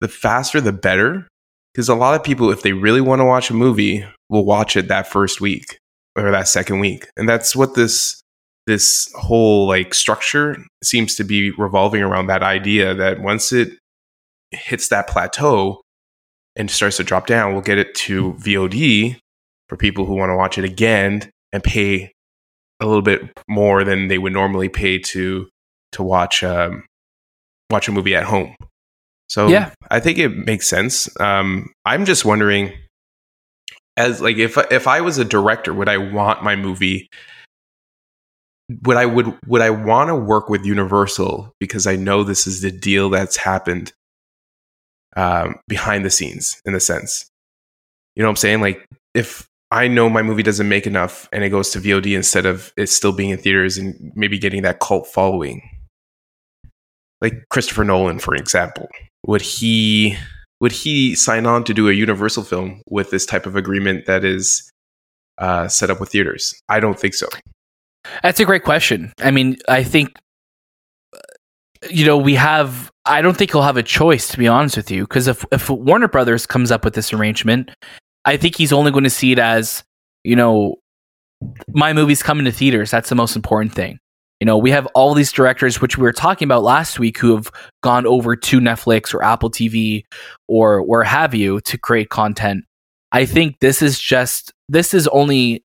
[0.00, 1.28] the faster the better
[1.74, 4.76] because a lot of people if they really want to watch a movie will watch
[4.76, 5.78] it that first week
[6.16, 7.06] or that second week.
[7.16, 8.20] And that's what this
[8.66, 13.72] this whole like structure seems to be revolving around that idea that once it
[14.50, 15.80] hits that plateau
[16.58, 19.18] and starts to drop down we'll get it to VOD
[19.68, 22.12] for people who want to watch it again and pay
[22.80, 25.48] a little bit more than they would normally pay to
[25.92, 26.84] to watch um,
[27.70, 28.54] watch a movie at home.
[29.28, 29.70] So Yeah.
[29.90, 31.08] I think it makes sense.
[31.20, 32.72] Um, I'm just wondering,
[33.96, 37.08] as like if if I was a director, would I want my movie?
[38.84, 42.60] Would I would would I want to work with Universal because I know this is
[42.60, 43.92] the deal that's happened
[45.18, 47.28] um, behind the scenes in a sense.
[48.14, 48.60] You know what I'm saying?
[48.60, 52.46] Like if I know my movie doesn't make enough and it goes to VOD instead
[52.46, 55.60] of it still being in theaters and maybe getting that cult following.
[57.20, 58.86] Like Christopher Nolan, for example,
[59.26, 60.16] would he
[60.60, 64.24] would he sign on to do a Universal film with this type of agreement that
[64.24, 64.70] is
[65.38, 66.54] uh, set up with theaters?
[66.68, 67.26] I don't think so.
[68.22, 69.12] That's a great question.
[69.20, 70.16] I mean, I think
[71.12, 71.18] uh,
[71.90, 72.90] you know we have.
[73.08, 75.70] I don't think he'll have a choice, to be honest with you, because if if
[75.70, 77.70] Warner Brothers comes up with this arrangement,
[78.24, 79.82] I think he's only going to see it as
[80.24, 80.76] you know
[81.68, 82.90] my movie's coming to theaters.
[82.90, 83.98] That's the most important thing.
[84.40, 87.34] You know, we have all these directors, which we were talking about last week, who
[87.34, 87.50] have
[87.82, 90.04] gone over to Netflix or Apple TV
[90.46, 92.64] or where have you to create content.
[93.10, 95.64] I think this is just this is only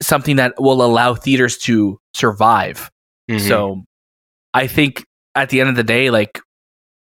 [0.00, 2.90] something that will allow theaters to survive.
[3.30, 3.48] Mhm.
[3.48, 3.84] So
[4.54, 6.40] I think at the end of the day, like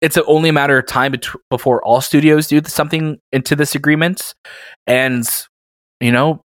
[0.02, 3.76] it's a- only a matter of time bet- before all studios do something into this
[3.76, 4.34] agreement,
[4.88, 5.24] and
[6.00, 6.42] you know,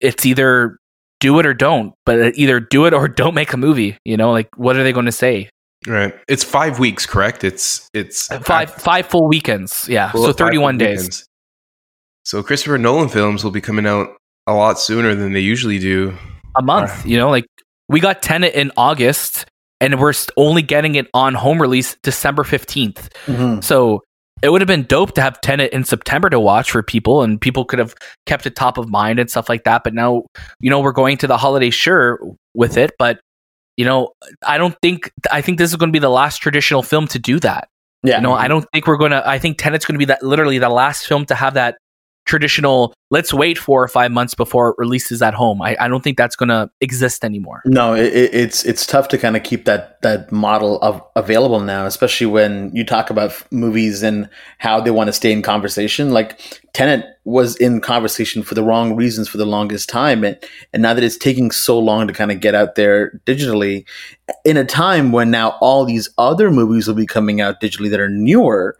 [0.00, 0.76] it's either
[1.20, 1.94] do it or don't.
[2.04, 3.96] But either do it or don't make a movie.
[4.04, 5.48] You know, like what are they going to say?
[5.86, 7.42] right, it's five weeks, correct?
[7.44, 9.88] It's it's uh, Five five full weekends.
[9.88, 10.98] Yeah, Well, so thirty one days.
[11.00, 11.26] weekends.
[12.24, 14.08] So Christopher Nolan films will be coming out
[14.46, 16.16] a lot sooner than they usually do.
[16.56, 17.04] a month.
[17.06, 17.46] You know, like
[17.88, 19.46] we got Tenet in August,
[19.82, 23.10] and we're only getting it on home release December 15th.
[23.26, 23.62] Mhm.
[23.62, 24.02] So
[24.42, 27.40] it would have been dope to have Tenet in September to watch for people, and
[27.40, 27.94] people could have
[28.26, 29.82] kept it top of mind and stuff like that.
[29.84, 30.22] But now,
[30.60, 32.18] you know, we're going to the holiday sure
[32.54, 33.20] with it, but
[33.76, 34.10] you know,
[34.46, 37.18] I don't think I think this is going to be the last traditional film to
[37.18, 37.68] do that.
[38.02, 39.26] Yeah, You know, I don't think we're going to.
[39.26, 41.78] I think Tenet's going to be that literally the last film to have that
[42.32, 42.94] traditional.
[43.10, 45.60] Let's wait four or five months before it releases at home.
[45.60, 47.60] I, I don't think that's going to exist anymore.
[47.66, 51.60] No, it, it- it's it's tough to kind of keep that that model of available
[51.60, 56.10] now, especially when you talk about movies and how they want to stay in conversation.
[56.10, 56.40] Like
[56.72, 60.38] Tenet was in conversation for the wrong reasons for the longest time, and
[60.72, 63.84] and now that it's taking so long to kind of get out there digitally,
[64.46, 68.00] in a time when now all these other movies will be coming out digitally that
[68.00, 68.78] are newer.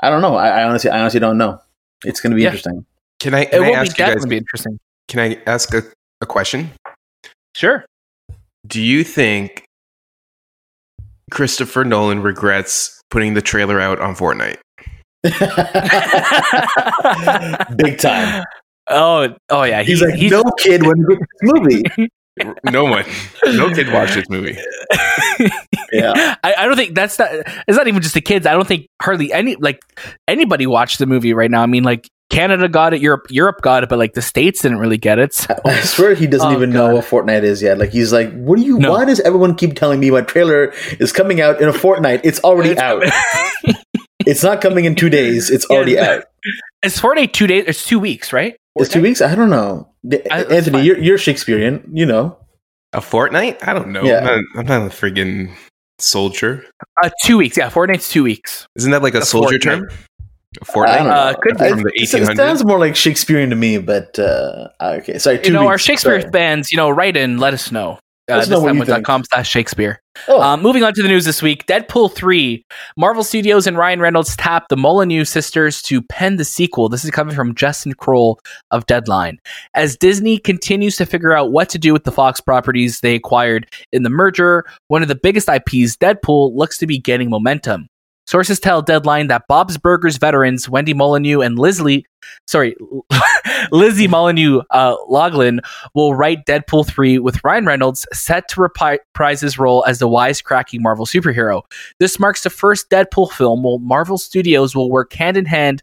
[0.00, 0.36] I don't know.
[0.36, 1.60] I, I honestly, I honestly don't know.
[2.04, 2.48] It's going to be Yeah.
[2.48, 2.84] interesting.
[3.20, 3.40] Can I?
[3.42, 4.26] It Can I will be ask you guys?
[4.26, 4.78] be interesting.
[5.08, 5.82] Can I ask a,
[6.20, 6.70] a question?
[7.54, 7.84] Sure.
[8.66, 9.64] Do you think
[11.30, 14.58] Christopher Nolan regrets putting the trailer out on Fortnite?
[17.76, 18.44] Big time.
[18.88, 19.82] Oh, oh yeah.
[19.82, 21.82] He's like, no kid went to this movie.
[22.70, 23.04] no one,
[23.44, 24.56] no kid watched this movie.
[25.92, 26.34] Yeah.
[26.44, 27.30] I, I don't think that's not.
[27.32, 28.46] It's not even just the kids.
[28.46, 29.80] I don't think hardly any like
[30.28, 31.62] anybody watched the movie right now.
[31.62, 34.78] I mean, like Canada got it, Europe, Europe got it, but like the states didn't
[34.78, 35.32] really get it.
[35.32, 35.54] So.
[35.64, 36.88] I swear he doesn't Oh, even God.
[36.88, 37.78] know what Fortnite is yet.
[37.78, 38.78] Like he's like, what do you?
[38.78, 38.90] No.
[38.90, 42.20] Why does everyone keep telling me my trailer is coming out in a fortnight?
[42.24, 43.04] It's already out.
[44.20, 45.50] It's not coming in two days.
[45.50, 46.16] It's already Yeah.
[46.16, 46.24] out.
[46.82, 47.64] It's Fortnite two days.
[47.66, 48.56] It's two weeks, right?
[48.76, 49.20] It's two weeks.
[49.22, 49.88] I don't know.
[50.08, 51.88] The- I- Anthony, you're, you're Shakespearean.
[51.92, 52.38] You know.
[52.92, 53.58] A fortnight?
[53.66, 54.02] I don't know.
[54.04, 54.18] Yeah.
[54.20, 55.52] I'm, not, I'm not a friggin'
[55.98, 56.64] soldier.
[57.02, 57.56] Uh, two weeks.
[57.56, 58.66] Yeah, fortnight's two weeks.
[58.76, 59.80] Isn't that like a, A soldier fortnight.
[59.80, 59.88] term?
[59.90, 60.98] A I fortnight?
[60.98, 61.12] don't know.
[61.12, 64.68] Uh, could I- From the it- It sounds more like Shakespearean to me, but uh,
[64.80, 65.18] okay.
[65.18, 65.36] Sorry.
[65.38, 65.76] You two know, our.
[65.78, 66.32] Shakespeare Sorry.
[66.32, 67.98] fans, you know, write in, let us know.
[68.28, 69.06] Uh, Let us know what you think.
[69.06, 70.02] com slash Shakespeare.
[70.26, 72.64] Oh, Um, moving on to the news this week Deadpool 3.
[72.96, 76.88] Marvel Studios and Ryan Reynolds tapped the Molyneux sisters to pen the sequel.
[76.88, 78.40] This is coming from Justin Kroll
[78.72, 79.38] of Deadline.
[79.74, 83.70] As Disney continues to figure out what to do with the Fox properties they acquired
[83.92, 87.88] in the merger, one of the biggest IPs, Deadpool, looks to be gaining momentum.
[88.26, 92.04] Sources tell Deadline that Bob's Burgers veterans Wendy Molyneux and Leslie,
[92.48, 92.74] sorry,
[93.70, 95.60] Lizzie Molyneux uh, Logelin
[95.94, 100.80] will write Deadpool 3 with Ryan Reynolds set to reprise his role as the wisecracking
[100.80, 101.62] Marvel superhero.
[101.98, 105.82] This marks the first Deadpool film where Marvel Studios will work hand in hand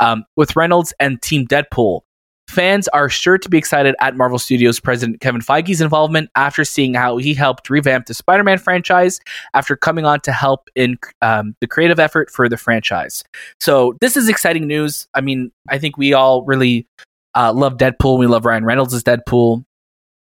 [0.00, 2.02] um, with Reynolds and Team Deadpool.
[2.48, 6.94] Fans are sure to be excited at Marvel Studios president Kevin Feige's involvement after seeing
[6.94, 9.18] how he helped revamp the Spider Man franchise
[9.54, 13.24] after coming on to help in um, the creative effort for the franchise.
[13.60, 15.08] So, this is exciting news.
[15.14, 16.86] I mean, I think we all really
[17.34, 18.18] uh, love Deadpool.
[18.18, 19.64] We love Ryan Reynolds as Deadpool.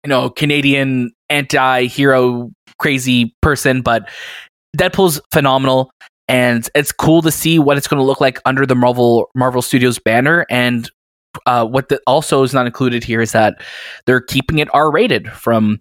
[0.04, 4.08] You know, Canadian anti-hero crazy person, but
[4.76, 5.90] Deadpool's phenomenal,
[6.28, 9.62] and it's cool to see what it's going to look like under the Marvel Marvel
[9.62, 10.46] Studios banner.
[10.48, 10.90] And
[11.46, 13.60] uh, what the, also is not included here is that
[14.06, 15.80] they're keeping it R-rated from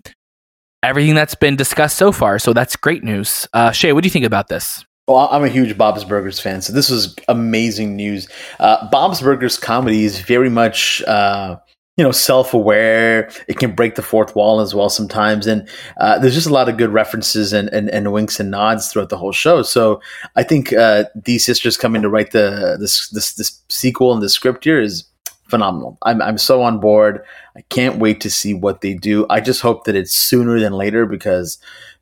[0.83, 2.39] everything that's been discussed so far.
[2.39, 3.47] So that's great news.
[3.53, 4.85] Uh, Shay, what do you think about this?
[5.07, 8.27] Well, I'm a huge Bob's Burgers fan, so this was amazing news.
[8.59, 11.55] Uh, Bob's Burgers comedy is very much, uh,
[11.95, 13.31] you know, self-aware.
[13.47, 15.65] It can break the fourth wall as well sometimes, and
[16.01, 19.07] uh, there's just a lot of good references and, and, and winks and nods throughout
[19.07, 19.61] the whole show.
[19.61, 20.01] So
[20.35, 24.27] I think uh, these sisters coming to write the this this this sequel and the
[24.27, 25.05] script here is
[25.47, 25.97] phenomenal.
[26.03, 27.23] I'm I'm so on board.
[27.55, 29.25] I can't wait to see what they do.
[29.29, 31.57] I just hope that it's sooner than later because,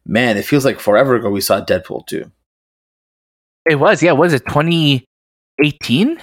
[0.05, 2.31] man, it feels like forever ago we saw Deadpool two.
[3.69, 6.19] It was, yeah, was it 2018?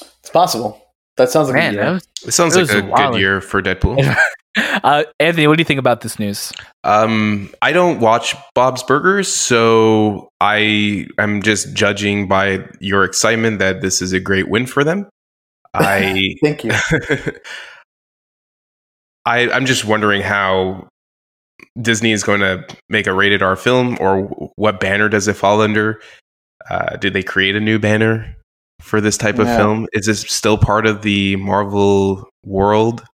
[0.00, 0.80] It's possible.
[1.16, 1.92] That sounds like Man, a year.
[1.92, 4.16] was, It sounds It like a a while good year for Deadpool.
[4.56, 6.52] uh, Anthony, what do you think about this news?
[6.84, 13.80] Um, I don't watch Bob's Burgers, so I am just judging by your excitement that
[13.80, 15.08] this is a great win for them.
[15.74, 16.72] I Thank you.
[19.24, 20.88] I I'm just wondering how
[21.80, 24.22] Disney is going to make a rated R film, or
[24.56, 26.00] what banner does it fall under?
[26.68, 28.36] Uh, did they create a new banner
[28.80, 29.56] for this type of Yeah.
[29.56, 29.86] film?
[29.92, 33.04] Is this still part of the Marvel world?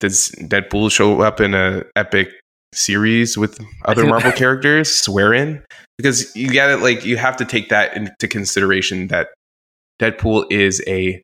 [0.00, 2.28] Does Deadpool show up in a epic
[2.74, 4.94] series with other Marvel characters?
[4.94, 5.64] Swear in
[5.96, 9.28] because you got to like you have to take that into consideration that
[10.00, 11.22] Deadpool is a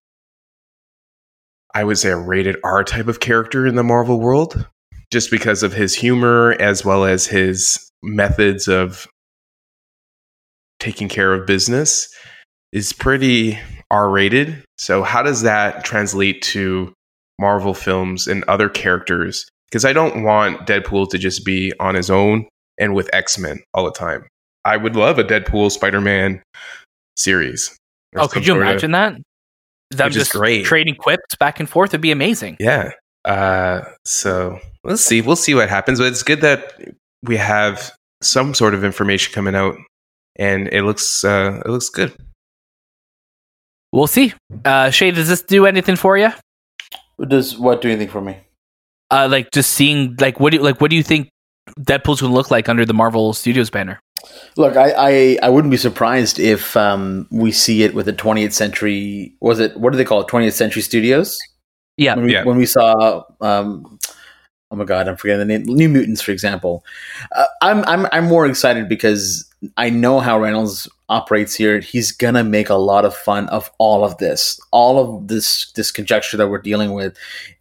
[1.74, 4.66] I would say a rated R type of character in the Marvel world,
[5.12, 9.08] just because of his humor as well as his methods of
[10.78, 12.08] taking care of business
[12.72, 13.58] is pretty
[13.90, 14.62] R rated.
[14.78, 16.92] So, how does that translate to
[17.40, 19.48] Marvel films and other characters?
[19.68, 22.46] Because I don't want Deadpool to just be on his own
[22.78, 24.26] and with X Men all the time.
[24.64, 26.42] I would love a Deadpool Spider Man
[27.16, 27.76] series.
[28.14, 29.14] Or Oh, could you sort of- imagine that?
[29.90, 30.64] Them just great.
[30.64, 32.56] trading quips back and forth would be amazing.
[32.58, 32.92] Yeah.
[33.24, 35.20] Uh, so let's see.
[35.20, 35.98] We'll see what happens.
[36.00, 36.72] But it's good that
[37.22, 39.76] we have some sort of information coming out,
[40.36, 42.12] and it looks uh, it looks good.
[43.92, 44.34] We'll see.
[44.64, 46.30] Uh, Shay, does this do anything for you?
[47.28, 48.38] Does what do anything for me?
[49.10, 51.28] Uh, like just seeing, like, what do you, like, what do you think
[51.78, 54.00] Deadpool's going to look like under the Marvel Studios banner?
[54.56, 58.52] Look, I, I, I wouldn't be surprised if um, we see it with the 20th
[58.52, 59.34] century.
[59.40, 60.28] Was it what do they call it?
[60.28, 61.38] 20th Century Studios.
[61.96, 62.14] Yeah.
[62.16, 62.44] When we, Yeah.
[62.44, 63.98] when we saw um,
[64.74, 65.62] oh my god, I'm forgetting the name.
[65.64, 66.84] New Mutants, for example.
[67.34, 71.78] Uh, I'm I'm I'm more excited because I know how Reynolds operates here.
[71.78, 75.92] He's gonna make a lot of fun of all of this, all of this this
[75.92, 77.16] conjecture that we're dealing with.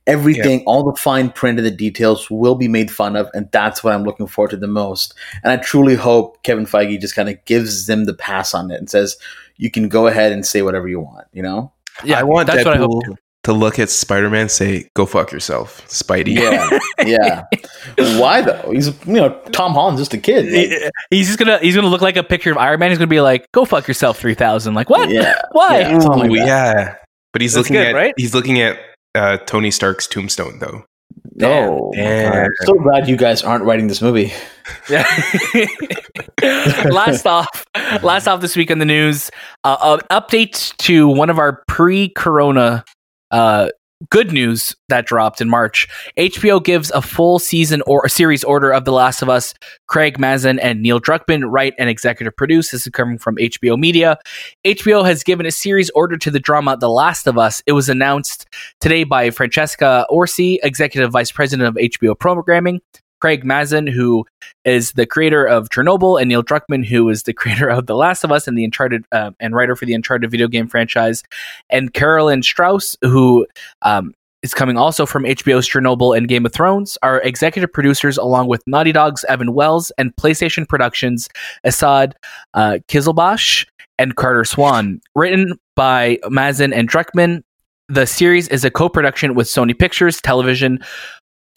[0.08, 0.66] Everything, yeah.
[0.66, 3.94] all the fine print and the details will be made fun of, and that's what
[3.94, 5.14] I'm looking forward to the most.
[5.44, 8.80] And I truly hope Kevin Feige just kind of gives them the pass on it
[8.80, 9.18] and says,
[9.58, 11.72] "You can go ahead and say whatever you want." You know?
[12.04, 15.06] Yeah, I want that's Deadpool what I hope too to look at Spider-Man, say, "Go
[15.06, 18.20] fuck yourself, Spidey." Yeah, yeah.
[18.20, 18.72] Why though?
[18.72, 20.52] He's you know Tom Holland's just a kid.
[20.52, 22.90] Like, he's just gonna he's gonna look like a picture of Iron Man.
[22.90, 24.74] He's gonna be like, "Go fuck yourself, three thousand.
[24.74, 25.10] Like what?
[25.10, 25.34] Yeah.
[25.52, 25.80] Why?
[25.80, 26.96] Yeah, like yeah.
[27.32, 28.14] But he's That's looking good, at right?
[28.18, 28.80] he's looking at
[29.16, 30.86] uh, Tony Stark's tombstone though.
[31.42, 34.32] Oh, I'm so glad you guys aren't writing this movie.
[34.90, 35.04] Yeah.
[36.92, 37.66] last off,
[38.04, 39.32] last off this week in the news,
[39.64, 42.84] uh, an update to one of our pre-corona
[43.34, 43.70] uh,
[44.10, 45.88] good news that dropped in March.
[46.18, 49.54] HBO gives a full season or a series order of The Last of Us.
[49.88, 52.72] Craig Mazin and Neil Druckmann write and executive produce.
[52.72, 54.18] This is coming from HBO Media.
[54.66, 57.62] HBO has given a series order to the drama The Last of Us.
[57.66, 58.48] It was announced
[58.80, 62.82] today by Francesca Orsi, executive vice president of HBO programming.
[63.24, 64.26] Craig Mazin, who
[64.66, 68.26] is the creator of Chernobyl, and Neil Druckmann, who is the creator of The Last
[68.26, 71.24] of Us and the Uncharted uh, and writer for the Uncharted video game franchise,
[71.70, 73.48] and Carolyn Strauss, who
[73.84, 78.50] um, is coming also from HBO's Chernobyl and Game of Thrones, are executive producers along
[78.50, 81.30] with Naughty Dog's Evan Wells and PlayStation Productions
[81.64, 82.18] Asad
[82.56, 82.80] uh,
[84.00, 85.00] and Carter Swan.
[85.16, 87.44] Written by Mazin and Druckmann,
[87.88, 90.84] the series is a co-production with Sony Pictures Television,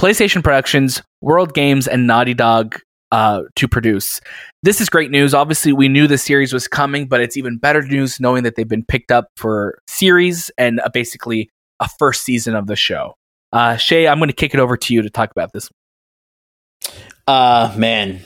[0.01, 2.79] PlayStation Productions, Word Games, and Naughty Dog
[3.13, 4.21] uh, to produce.
[4.63, 5.33] This is great news.
[5.33, 8.69] Obviously, we knew the series was coming, but it's even better news knowing that they've
[8.69, 13.15] been picked up for series and uh, basically a first season of the show.
[13.53, 15.71] Uh, Shay, I'm going to kick it over to you to talk about this.
[17.27, 18.21] Uh, man,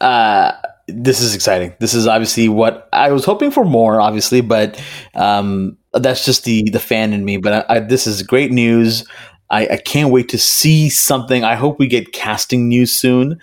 [0.00, 0.52] uh,
[0.86, 1.74] this is exciting.
[1.80, 4.82] This is obviously what I was hoping for more, obviously, but
[5.14, 7.36] um, that's just the the fan in me.
[7.36, 9.04] But I, I, this is great news.
[9.50, 11.44] I, I can't wait to see something.
[11.44, 13.40] I hope we get casting news soon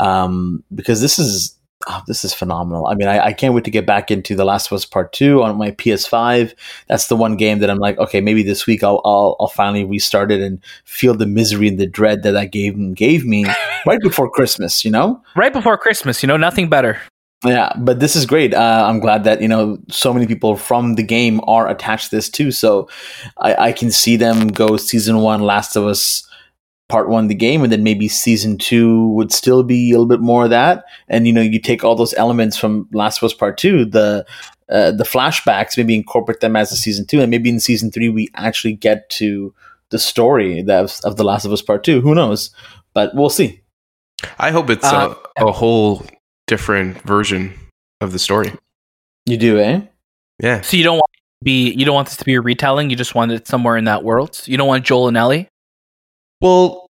[0.00, 2.86] um, because this is oh, this is phenomenal.
[2.86, 5.12] I mean, I, I, can't wait to get back into The Last of Us Part
[5.12, 6.54] Two on my PS5.
[6.88, 9.84] That's the one game that I'm like, okay, maybe this week I'll I'll, I'll finally
[9.84, 13.44] restart it and feel the misery and the dread that that game gave me
[13.86, 14.84] right before Christmas.
[14.84, 16.22] You know, right before Christmas.
[16.22, 17.00] You know, nothing better.
[17.44, 18.54] Yeah, but this is great.
[18.54, 22.16] Uh, I'm glad that you know so many people from the game are attached to
[22.16, 22.50] this too.
[22.50, 22.88] So
[23.38, 26.26] I, I can see them go season one, Last of Us
[26.88, 30.20] part one, the game, and then maybe season two would still be a little bit
[30.20, 30.84] more of that.
[31.08, 34.24] And you know, you take all those elements from Last of Us Part Two, the
[34.70, 38.08] uh, the flashbacks, maybe incorporate them as a season two, and maybe in season three
[38.08, 39.54] we actually get to
[39.90, 42.00] the story that, of the Last of Us Part Two.
[42.00, 42.50] Who knows?
[42.94, 43.60] But we'll see.
[44.38, 46.06] I hope it's uh, a, a whole
[46.46, 47.52] different version
[48.00, 48.52] of the story.
[49.26, 49.80] You do, eh?
[50.42, 50.60] Yeah.
[50.60, 52.90] So you don't want to be you don't want this to be a retelling.
[52.90, 54.42] You just want it somewhere in that world.
[54.46, 55.48] You don't want Joel and Ellie.
[56.40, 56.86] Well,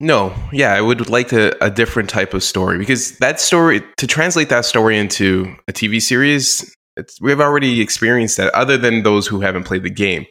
[0.00, 0.34] no.
[0.52, 4.48] Yeah, I would like a, a different type of story because that story to translate
[4.48, 6.74] that story into a TV series,
[7.20, 8.54] we've already experienced that.
[8.54, 10.26] Other than those who haven't played the game,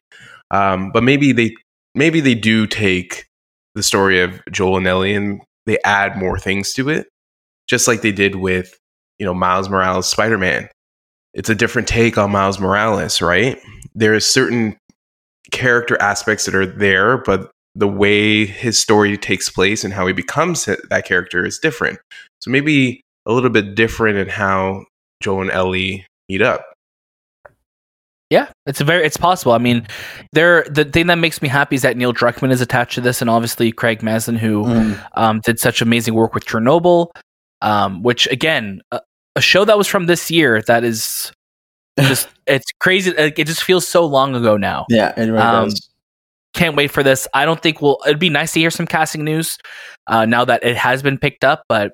[0.51, 1.53] um, but maybe they
[1.93, 3.25] maybe they do take
[3.75, 7.07] the story of Joel and Ellie and they add more things to it
[7.67, 8.77] just like they did with,
[9.19, 10.69] you know, Miles Morales Spider Man.
[11.33, 13.59] It's a different take on Miles Morales, right?
[13.93, 14.77] There are certain
[15.51, 20.13] character aspects that are there, but the way his story takes place and how he
[20.13, 21.99] becomes that character is different.
[22.39, 24.85] So maybe a little bit different in how
[25.21, 26.65] Joe and Ellie meet up.
[28.31, 29.51] Yeah, it's a very it's possible.
[29.51, 29.85] I mean,
[30.31, 33.21] there the thing that makes me happy is that Neil Druckmann is attached to this,
[33.21, 35.07] and obviously Craig Mazin, who mm.
[35.15, 37.09] um, did such amazing work with Chernobyl
[37.61, 39.01] um, which again, a,
[39.35, 41.31] a, show that was from this year that is
[41.99, 43.11] just it's crazy.
[43.11, 44.85] It just feels so long ago now.
[44.89, 45.89] Yeah, it really um, does.
[46.53, 47.27] Can't wait for this.
[47.33, 47.99] I don't think we'll.
[48.05, 49.57] It'd be nice to hear some casting news
[50.07, 51.63] uh, now that it has been picked up.
[51.67, 51.93] But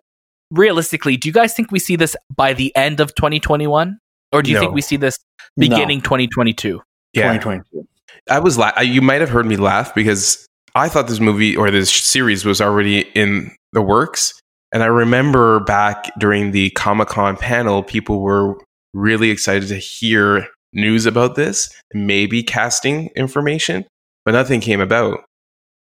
[0.52, 3.98] realistically, do you guys think we see this by the end of 2021,
[4.32, 4.62] or do you no.
[4.62, 5.18] think we see this
[5.58, 6.04] beginning no.
[6.04, 6.82] 2022?
[7.14, 7.88] Yeah, 2022.
[8.30, 8.58] I was.
[8.58, 10.46] La- you might have heard me laugh because
[10.76, 14.41] I thought this movie or this series was already in the works,
[14.72, 18.58] and I remember back during the Comic Con panel, people were
[18.94, 23.86] really excited to hear news about this, maybe casting information,
[24.26, 25.24] but nothing came about.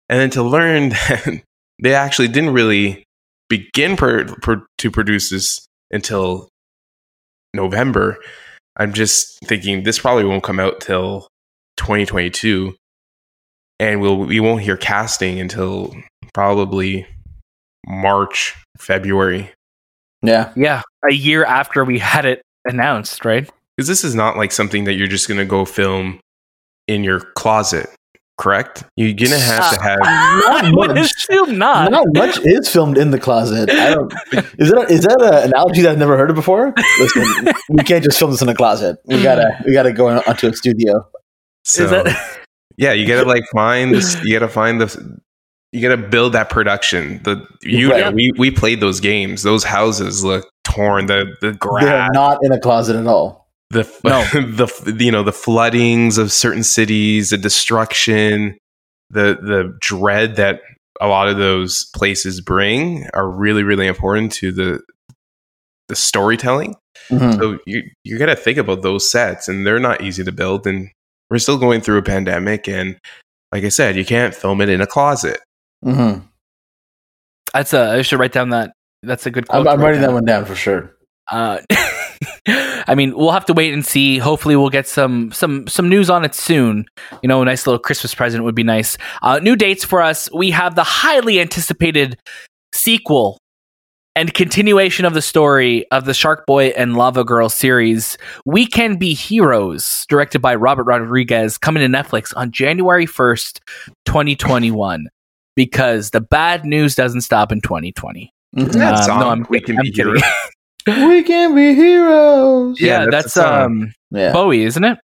[0.09, 1.43] And then to learn that
[1.81, 3.05] they actually didn't really
[3.49, 6.49] begin per, per, to produce this until
[7.55, 8.19] November,
[8.77, 11.29] I'm just thinking this probably won't come out till
[11.77, 12.75] 2022
[13.81, 15.97] and we'll we won't hear casting until
[16.35, 17.07] probably
[17.87, 19.53] March, February.
[20.23, 20.53] Yeah.
[20.57, 23.49] Yeah, a year after we had it announced, right?
[23.77, 26.21] Because this is not like something that you're just going to go film
[26.87, 27.89] in your closet,
[28.39, 28.85] correct?
[28.97, 29.99] You're going to have to have.
[30.03, 31.11] I would much.
[31.11, 31.91] assume not.
[31.91, 33.71] Not much is filmed in the closet.
[33.71, 34.13] I don't,
[34.59, 36.75] is that is that an analogy that I've never heard of before?
[36.99, 38.99] Listen, we can't just film this in a closet.
[39.07, 39.23] We mm.
[39.23, 41.09] gotta we gotta go onto a studio.
[41.65, 42.41] So, Is that
[42.81, 44.17] yeah, you got to like find this.
[44.25, 45.21] You got to find the.
[45.73, 47.21] You got to build that production.
[47.23, 48.13] The you Right.
[48.13, 49.43] we we played those games.
[49.43, 51.07] Those houses look torn.
[51.07, 52.11] The the They're grass.
[52.13, 53.47] not in a closet at all.
[53.71, 54.23] the No.
[54.33, 58.59] the you know the floodings of certain cities, the destruction,
[59.11, 60.61] the the dread that
[61.01, 64.81] a lot of those places bring are really really important to the
[65.89, 66.75] the storytelling.
[67.11, 67.39] Mhm.
[67.39, 70.67] So you you got to think about those sets, and they're not easy to build.
[70.67, 70.89] And
[71.31, 72.99] we're still going through a pandemic, and
[73.53, 75.39] like I said, you can't film it in a closet.
[75.85, 76.23] Mhm.
[77.53, 77.93] that's a?
[77.93, 78.73] I should write down that.
[79.03, 79.67] That's a good quote.
[79.67, 80.95] I'm, I'm writing that one down for sure.
[81.31, 81.59] Uh,
[82.49, 84.19] I mean, we'll have to wait and see.
[84.19, 86.85] Hopefully, we'll get some some some news on it soon.
[87.23, 88.99] You know, a nice little Christmas present would be nice.
[89.23, 90.31] Uh, new dates for us.
[90.33, 92.19] We have the highly anticipated
[92.75, 93.39] sequel
[94.17, 98.19] and continuation of the story of the Shark Boy and Lava Girl series.
[98.45, 103.61] We Can Be Heroes, directed by Robert Rodriguez, coming to Netflix on January first,
[104.05, 105.09] twenty twenty one.
[105.57, 108.33] Because the bad news doesn't stop in 2020.
[108.57, 108.73] Mhm.
[108.73, 110.23] That Um, song, no, I'm- we can I'm be heroes.
[110.87, 112.81] we can be heroes.
[112.81, 114.33] Yeah, Yeah, that's that's, um Yeah.
[114.33, 114.99] Bowie, isn't it?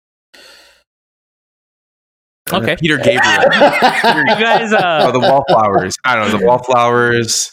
[2.51, 2.75] Uh, Okay.
[2.75, 3.19] Peter Gabriel.
[3.53, 5.95] You guys, uh, oh, the wallflowers.
[6.05, 7.51] I don't know the wallflowers.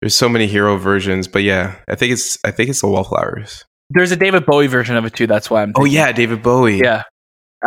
[0.00, 3.64] There's so many hero versions, but yeah, I think it's I think it's the wallflowers.
[3.90, 5.26] there's a David Bowie version of it too.
[5.28, 5.72] That's why I'm.
[5.76, 6.80] Oh yeah, David Bowie.
[6.82, 7.04] yeah.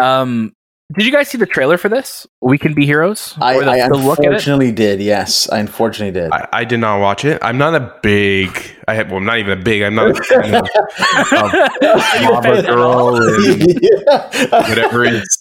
[0.01, 0.51] Um,
[0.93, 2.27] did you guys see the trailer for this?
[2.41, 3.33] We can be heroes.
[3.41, 5.01] I, the, I the look unfortunately did.
[5.01, 6.31] Yes, I unfortunately did.
[6.31, 7.39] I, I did not watch it.
[7.41, 8.49] I'm not a big.
[8.87, 9.07] I have.
[9.09, 9.81] Well, I'm not even a big.
[9.81, 10.61] I'm not a fan of
[11.31, 13.17] Are you a Lava fan at all?
[13.19, 14.69] Girl and Yeah.
[14.69, 15.39] whatever it is.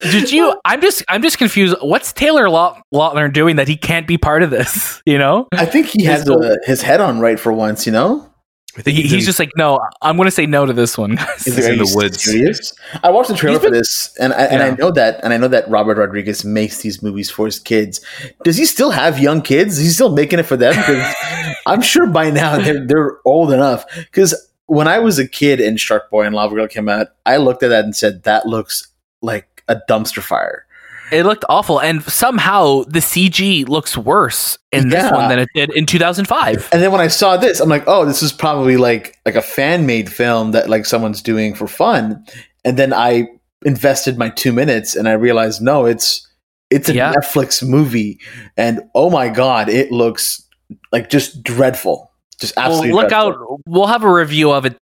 [0.00, 0.58] Did you?
[0.64, 1.04] I'm just.
[1.08, 1.76] I'm just confused.
[1.82, 5.02] What's Taylor Laut- Lautner doing that he can't be part of this?
[5.04, 7.84] You know, I think he has uh, his head on right for once.
[7.86, 8.29] You know,
[8.76, 10.72] I think he, he's, he's in- just like, no, I'm going to say no to
[10.72, 11.12] this one.
[11.36, 12.22] Is He's there in the woods.
[12.22, 12.72] serious?
[13.02, 15.38] I watched the trailer been- for this, and I, and I know that, and I
[15.38, 18.00] know that Robert Rodriguez makes these movies for his kids.
[18.44, 19.78] Does he still have young kids?
[19.78, 20.74] Is he still making it for them?
[20.76, 21.14] Because
[21.66, 23.84] I'm sure by now they're they're old enough.
[23.96, 24.34] Because
[24.66, 27.62] when I was a kid and Shark Boy and Lava Girl came out, I looked
[27.64, 28.86] at that and said that looks
[29.20, 30.64] like a dumpster fire.
[31.12, 35.70] It looked awful, and somehow the CG looks worse in this one than it did
[35.76, 36.68] in 2005.
[36.72, 39.42] And then when I saw this, I'm like, oh, this is probably like like a
[39.42, 42.24] fan made film that like someone's doing for fun.
[42.64, 43.28] And then I
[43.64, 46.26] invested my two minutes and I realized no, it's
[46.70, 47.12] it's a Yeah.
[47.12, 48.18] Netflix movie,
[48.56, 50.46] and oh my god, it looks
[50.92, 52.92] like just dreadful, just Well, absolutely.
[52.92, 53.54] look dreadful.
[53.54, 53.60] out!
[53.66, 54.76] We'll have a review of it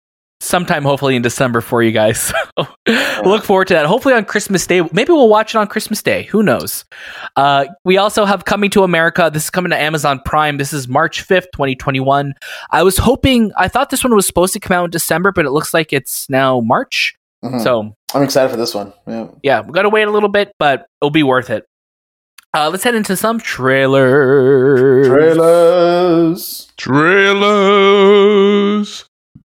[0.45, 2.33] sometime, hopefully in December for you guys.
[2.87, 3.87] So look forward to that.
[3.87, 4.83] Hopefully on Christmas Day.
[4.93, 6.25] Maybe we'll watch it on Christmas Day.
[6.25, 6.85] Who knows?
[7.37, 9.31] Uh, we also have Coming to America.
[9.33, 10.59] This is coming to Amazon Prime.
[10.59, 12.35] This is March fifth, twenty twenty one.
[12.71, 13.51] I was hoping.
[13.57, 15.93] I thought this one was supposed to come out in December, but it looks like
[15.93, 17.15] it's now March.
[17.45, 17.63] Mhm.
[17.63, 18.93] So I'm excited for this one.
[19.07, 19.29] Yeah.
[19.43, 21.67] yeah, we got to wait a little bit, but it'll be worth it.
[22.55, 25.09] Uh, let's head into some trailers.
[25.09, 26.73] Trailers.
[26.77, 27.24] trailers.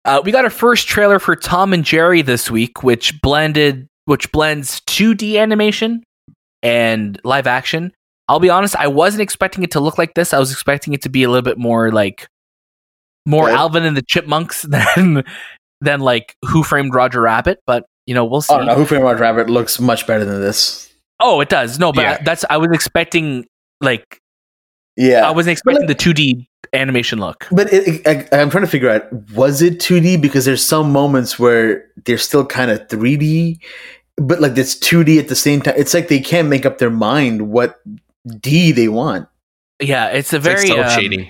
[0.05, 4.31] Uh, we got our first trailer for Tom and Jerry this week, which blended, which
[4.33, 6.03] blends 2D animation
[6.63, 7.93] and live action.
[8.29, 10.33] I'll be honest, I wasn't expecting it to look like this.
[10.35, 12.27] I was expecting it to be a little bit more like
[13.27, 13.49] more.
[13.51, 15.25] Alvin and the Chipmunks than
[15.81, 17.61] than like Who Framed Roger Rabbit.
[17.67, 18.55] But you know, we'll see.
[18.55, 20.91] Oh no, Who Framed Roger Rabbit looks much better than this.
[21.21, 21.79] Oh, it does.
[21.79, 22.23] No, but Yeah.
[22.23, 23.47] that's I was expecting
[23.81, 24.19] like
[24.97, 27.47] Yeah, I wasn't expecting the 2D animation look.
[27.51, 31.39] But it, I, I'm trying to figure out was it 2D because there's some moments
[31.39, 33.59] where they're still kind of 3D,
[34.17, 35.75] but like it's 2D at the same time.
[35.77, 37.81] It's like they can't make up their mind what
[38.41, 39.29] D they want.
[39.81, 41.29] Yeah, it's a It's like very cel um, shading.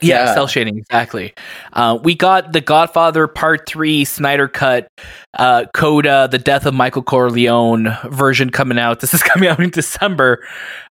[0.00, 0.34] Yeah, Yeah.
[0.34, 1.34] cel shading exactly.
[1.74, 4.88] Uh, we got the Godfather Part Three Snyder Cut,
[5.34, 9.00] uh, Coda, the Death of Michael Corleone version coming out.
[9.00, 10.46] This is coming out in December,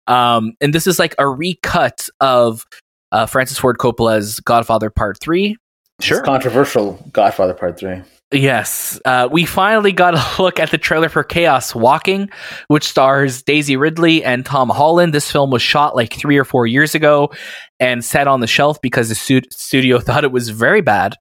[0.07, 2.65] um, and this is like a recut of
[3.11, 5.57] uh, Francis Ford Coppola's Godfather Part Three.
[5.99, 6.93] It's controversial.
[7.11, 8.01] Godfather Part Three.
[8.33, 12.29] Yes, uh, we finally got a look at the trailer for Chaos Walking,
[12.69, 15.13] which stars Daisy Ridley and Tom Holland.
[15.13, 17.31] This film was shot like three or four years ago
[17.79, 21.15] and set on the shelf because the stu- studio thought it was very bad.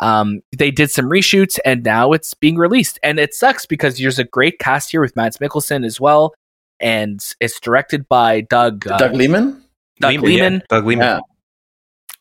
[0.00, 2.98] Um, they did some reshoots and now it's being released.
[3.02, 6.34] And it sucks because there's a great cast here with Mads Mikkelsen as well.
[6.80, 9.62] and it's directed by Doug uh, Doug Liman.
[10.00, 10.58] Doug Liman, yeah.
[10.68, 11.06] Doug Liman.
[11.06, 11.20] Yeah.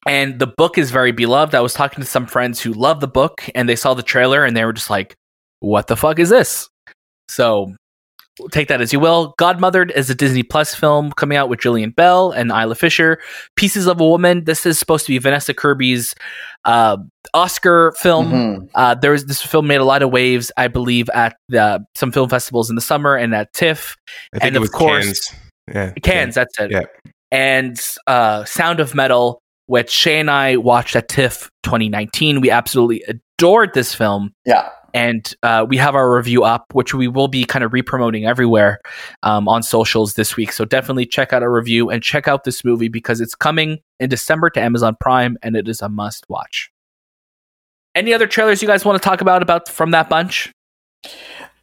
[0.08, 1.56] And the book is very beloved.
[1.56, 4.44] I was talking to some friends who love the book and they saw the trailer
[4.46, 5.16] and they were just like,
[5.62, 6.70] what the fuck is this?
[7.28, 7.74] So
[8.52, 9.34] take that as you will.
[9.40, 13.18] Godmothered is a Disney Plus film coming out with Jillian Bell and Isla Fisher.
[13.56, 14.44] Pieces of a Woman.
[14.44, 16.14] This is supposed to be Vanessa Kirby's
[16.66, 16.98] uh,
[17.34, 18.32] Oscar film.
[18.32, 18.70] Mhm.
[18.76, 22.12] Uh, there was this film made a lot of waves, I believe, at the, some
[22.12, 23.96] film festivals in the summer and at TIFF.
[24.34, 25.42] I think And it of was course- Cannes.
[25.74, 25.92] Yeah.
[26.04, 26.70] Cannes, that's it.
[26.70, 26.84] Yeah.
[27.32, 32.42] And uh, Sound of Metal, which Shay and I watched at TIFF 2019.
[32.42, 34.34] We absolutely adored this film.
[34.46, 34.70] Yeah.
[34.94, 38.80] And uh, we have our review up, which we will be kind of re-promoting everywhere
[39.24, 40.54] um, on socials this week.
[40.54, 44.10] So definitely check out our review and check out this movie because it's coming in
[44.10, 46.72] December to Amazon Prime, and it is a must-watch.
[47.94, 50.54] Any other trailers you guys want to talk about about from that bunch?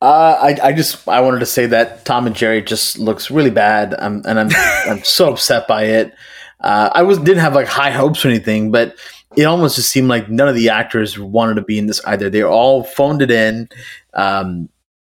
[0.02, 3.50] Uh, I, I just I wanted to say that Tom and Jerry just looks really
[3.50, 4.48] bad, um, and I'm
[4.90, 6.12] I'm so upset by it.
[6.58, 8.96] Uh, I was didn't have like high hopes or anything, but
[9.36, 12.28] it almost just seemed like none of the actors wanted to be in this either.
[12.28, 13.68] They all phoned it in.
[14.14, 14.68] Um,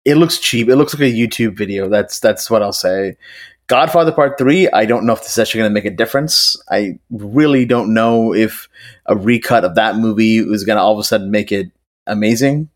[0.05, 0.69] it looks cheap.
[0.69, 1.87] It looks like a YouTube video.
[1.87, 3.15] That's that's what I'll say.
[3.67, 4.71] Godfather Part Three.
[4.71, 6.57] I don't know if this is actually going to make a difference.
[6.71, 8.67] I really don't know if
[9.05, 11.69] a recut of that movie is going to all of a sudden make it
[12.07, 12.69] amazing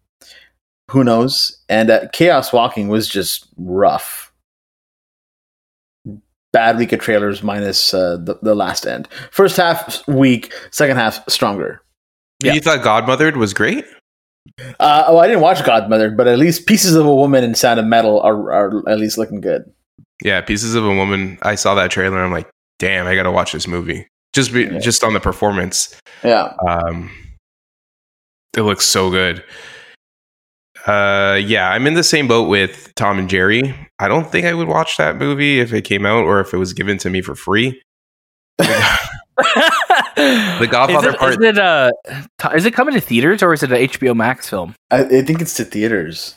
[0.93, 1.59] who knows?
[1.67, 4.31] And uh, Chaos Walking was just rough.
[6.51, 9.07] Bad week of trailers minus uh, the, the last end.
[9.31, 11.81] First half weak, second half stronger.
[12.43, 12.53] Yeah.
[12.53, 13.85] You thought Godmothered was great?
[14.79, 17.79] Uh, oh, I didn't watch Godmother, but at least Pieces of a Woman and Sound
[17.79, 19.63] of Metal are, are at least looking good.
[20.23, 21.39] Yeah, Pieces of a Woman.
[21.41, 22.17] I saw that trailer.
[22.17, 24.07] and I'm like, damn, I got to watch this movie.
[24.33, 24.77] Just be, Yeah.
[24.79, 25.99] just on the performance.
[26.23, 26.53] Yeah.
[26.67, 27.09] Um,
[28.55, 29.43] it looks so good.
[30.85, 33.73] Uh, yeah, I'm in the same boat with Tom and Jerry.
[33.99, 36.57] I don't think I would watch that movie if it came out or if it
[36.57, 37.81] was given to me for free.
[38.57, 38.67] the
[40.69, 41.91] Godfather is it, part- Is it, uh,
[42.53, 44.75] is it coming to theaters or is it an HBO Max film?
[44.91, 46.35] I, I think it's to theaters.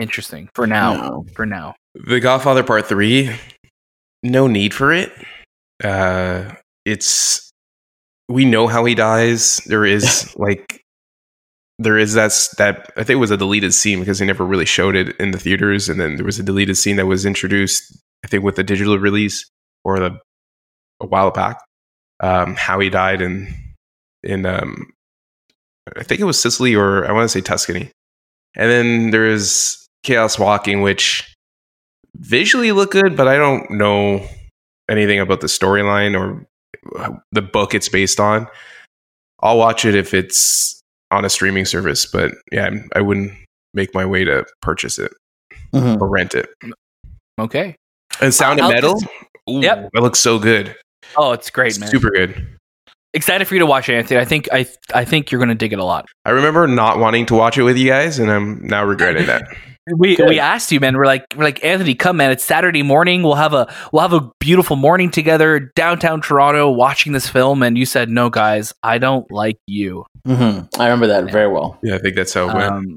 [0.00, 0.48] Interesting.
[0.54, 0.94] For now.
[0.94, 1.26] No.
[1.34, 1.74] For now.
[1.94, 3.30] The Godfather Part Three,
[4.22, 5.12] no need for it.
[5.82, 6.52] Uh,
[6.84, 7.50] it's
[8.28, 9.58] we know how he dies.
[9.66, 10.81] There is like
[11.82, 14.64] there is that's that I think it was a deleted scene because they never really
[14.64, 17.96] showed it in the theaters, and then there was a deleted scene that was introduced
[18.24, 19.48] I think with the digital release
[19.84, 20.18] or the
[21.00, 21.60] a while back.
[22.20, 23.52] Um, how he died in
[24.22, 24.92] in um,
[25.96, 27.90] I think it was Sicily or I want to say Tuscany,
[28.54, 31.34] and then there is Chaos Walking, which
[32.16, 34.24] visually look good, but I don't know
[34.88, 36.46] anything about the storyline or
[37.32, 38.46] the book it's based on.
[39.40, 40.81] I'll watch it if it's
[41.12, 43.32] on a streaming service, but yeah, I'm- wouldn't
[43.74, 45.12] make my way to purchase it
[45.74, 46.00] Mhm.
[46.00, 46.48] or rent it.
[47.38, 47.76] Okay.
[48.20, 49.06] And Sound I'll of Metal, just-
[49.50, 49.90] Ooh, Yep.
[49.92, 50.74] that looks so good,
[51.16, 51.88] Oh, it's great, man.
[51.88, 52.46] super good.
[53.14, 54.20] Excited for you to watch it, Anthony.
[54.20, 56.06] I think I I think you're gonna dig it a lot.
[56.24, 59.42] I remember not wanting to watch it with you guys, and I'm now regretting that.
[59.98, 60.28] We Good.
[60.28, 60.96] we asked you, man.
[60.96, 62.30] We're like we're like Anthony, come, man.
[62.30, 63.24] It's Saturday morning.
[63.24, 67.64] We'll have a we'll have a beautiful morning together downtown Toronto, watching this film.
[67.64, 70.04] And you said, no, guys, I don't like you.
[70.26, 70.68] Mhm.
[70.78, 71.78] I remember that very well.
[71.82, 72.72] Yeah, I think that's how it went.
[72.72, 72.94] Um,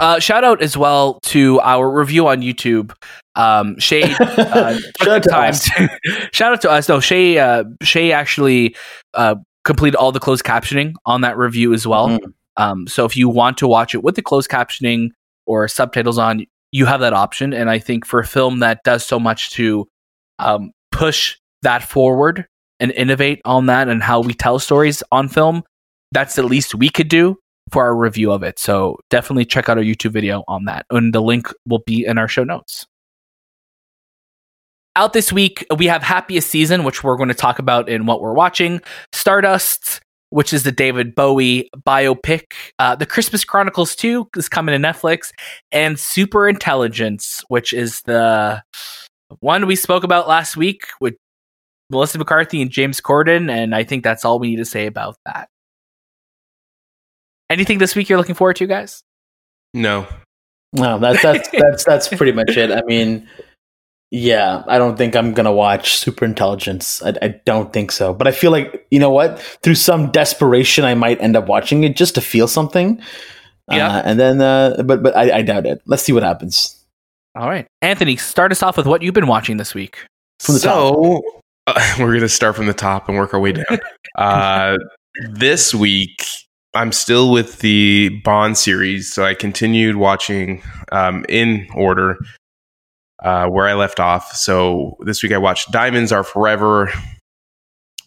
[0.00, 2.92] uh, shout out as well to our review on YouTube.
[3.36, 5.64] Um, Shay uh, Shout out to time us.
[5.70, 5.98] to-
[6.32, 6.88] shout out to us.
[6.88, 8.74] No, Shay uh, Shay actually
[9.14, 12.08] uh, completed all the closed captioning on that review as well.
[12.08, 12.32] Mhm.
[12.56, 15.10] Um, so if you want to watch it with the closed captioning
[15.46, 17.52] or subtitles on, you have that option.
[17.52, 19.86] And I think for a film that does so much to
[20.38, 22.46] um, push that forward
[22.80, 25.62] and innovate on that and how we tell stories on film,
[26.12, 27.36] that's the least we could do
[27.72, 28.58] for our review of it.
[28.58, 30.86] So definitely check out our YouTube video on that.
[30.90, 32.86] And the link will be in our show notes.
[34.96, 38.20] Out this week, we have Happiest Season, which we're going to talk about in what
[38.20, 38.80] we're watching.
[39.12, 40.00] Stardust,
[40.34, 42.54] which is the David Bowie biopic.
[42.80, 45.30] Uh, the Christmas Chronicles 2 is coming to Netflix.
[45.70, 48.60] And Super Intelligence, which is the
[49.38, 51.14] one we spoke about last week with
[51.88, 53.48] Melissa McCarthy and James Corden.
[53.48, 55.48] And I think that's all we need to say about that.
[57.48, 59.04] Anything this week you're looking forward to, guys?
[59.72, 60.04] No,
[60.72, 62.72] No, that's that's that's that's pretty much it.
[62.72, 63.28] I mean,
[64.14, 67.02] yeah, I don't think I'm gonna watch Super Intelligence.
[67.02, 68.14] I, I don't think so.
[68.14, 69.40] But I feel like you know what?
[69.64, 73.02] Through some desperation, I might end up watching it just to feel something.
[73.72, 73.88] Yeah.
[73.88, 75.82] Uh, and then, uh, but but I, I doubt it.
[75.86, 76.80] Let's see what happens.
[77.34, 77.66] All right.
[77.82, 79.98] Anthony, start us off with what you've been watching this week.
[80.38, 81.20] From the so
[81.66, 83.80] uh, we're gonna start from the top and work our way down.
[84.14, 84.76] uh,
[85.32, 86.24] this week,
[86.72, 90.62] I'm still with the Bond series, so I continued watching
[90.92, 92.16] um, in order.
[93.24, 94.32] Uh, where I left off.
[94.32, 96.92] So this week I watched Diamonds Are Forever,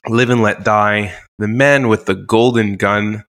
[0.07, 3.25] Live and Let Die, The Man with the Golden Gun,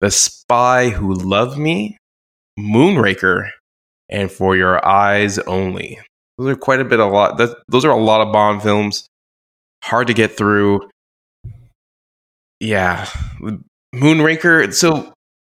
[0.00, 1.98] The Spy Who Loved Me,
[2.58, 3.50] Moonraker,
[4.08, 6.00] and For Your Eyes Only.
[6.38, 7.36] Those are quite a bit, a lot.
[7.36, 9.06] That, those are a lot of Bond films.
[9.84, 10.88] Hard to get through.
[12.58, 13.06] Yeah,
[13.94, 14.72] Moonraker.
[14.72, 15.12] So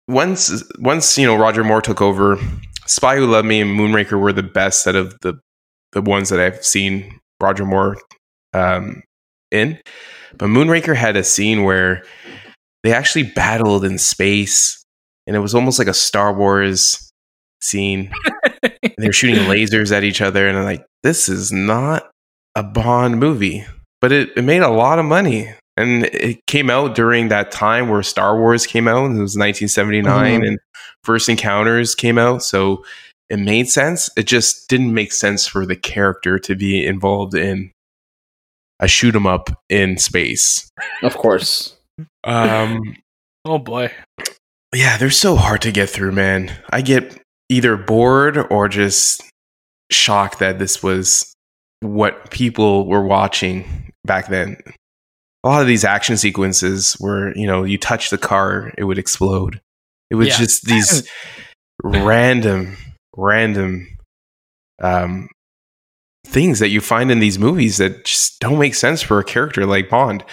[0.08, 2.38] once, once you know Roger Moore took over,
[2.86, 5.38] Spy Who Loved Me and Moonraker were the best out of the
[5.92, 7.96] the ones that I've seen Roger Moore
[8.54, 9.02] um,
[9.50, 9.78] in.
[10.36, 12.04] But Moonraker had a scene where
[12.82, 14.82] they actually battled in space,
[15.26, 17.10] and it was almost like a Star Wars
[17.60, 18.12] scene.
[18.98, 22.10] they're shooting lasers at each other, and I'm like, this is not
[22.54, 23.64] a Bond movie,
[24.00, 25.52] but it, it made a lot of money.
[25.76, 29.06] And it came out during that time where Star Wars came out.
[29.06, 30.46] It was 1979, Mhm.
[30.46, 30.58] and
[31.04, 32.42] First Encounters came out.
[32.42, 32.84] So
[33.30, 34.10] it made sense.
[34.16, 37.70] It just didn't make sense for the character to be involved in
[38.80, 40.68] a shoot 'em up in space.
[41.02, 41.76] Of course.
[42.24, 42.96] Um,
[43.46, 43.90] Oh boy.
[44.74, 46.52] yeah, they're so hard to get through, man.
[46.70, 47.18] I get
[47.48, 49.22] either bored or just
[49.90, 51.32] shocked that this was
[51.80, 54.58] what people were watching back then.
[55.42, 58.98] A lot of these action sequences where, you know, you touch the car, it would
[58.98, 59.58] explode.
[60.10, 60.36] It was Yeah.
[60.36, 61.08] just these
[61.82, 62.76] random,
[63.20, 63.86] random
[64.82, 65.28] um,
[66.26, 69.66] things that you find in these movies that just don't make sense for a character
[69.66, 70.24] like Bond.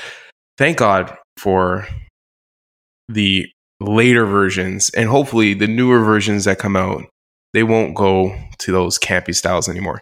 [0.58, 1.88] Thank God for
[3.10, 3.46] the
[3.80, 7.04] later versions and hopefully the newer versions that come out
[7.54, 10.02] they won't go to those campy styles anymore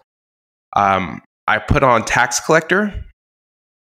[0.78, 3.04] um i put on tax collector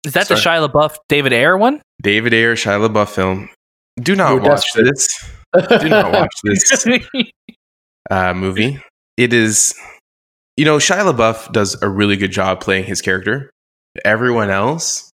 [0.06, 1.82] Is that the Shia LaBeouf David Ayer one?
[2.02, 3.50] david ayer shia labeouf film
[4.00, 4.86] do not You're watch desperate.
[4.86, 5.08] this
[5.82, 6.86] do not watch this
[8.10, 8.80] uh, movie.
[9.16, 9.74] It is
[10.56, 13.50] you know shia labeouf does a really good job playing his character.
[14.04, 15.10] Everyone else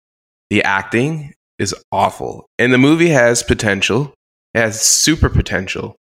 [0.49, 2.47] the acting is awful.
[2.57, 4.13] And the movie has potential.
[4.53, 5.95] It has super potential.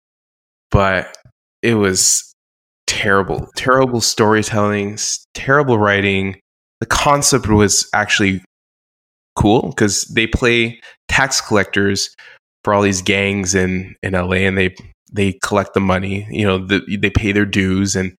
[0.71, 1.15] But
[1.63, 2.33] it was
[2.87, 3.49] terrible.
[3.57, 4.99] Terrible storytelling
[5.35, 6.41] terrible writing.
[6.81, 8.43] The concept was actually
[9.37, 12.15] cool because they play tax collectors
[12.65, 14.75] for all these gangs in in LA and they
[15.13, 18.17] they collect the money you know the, they pay their dues and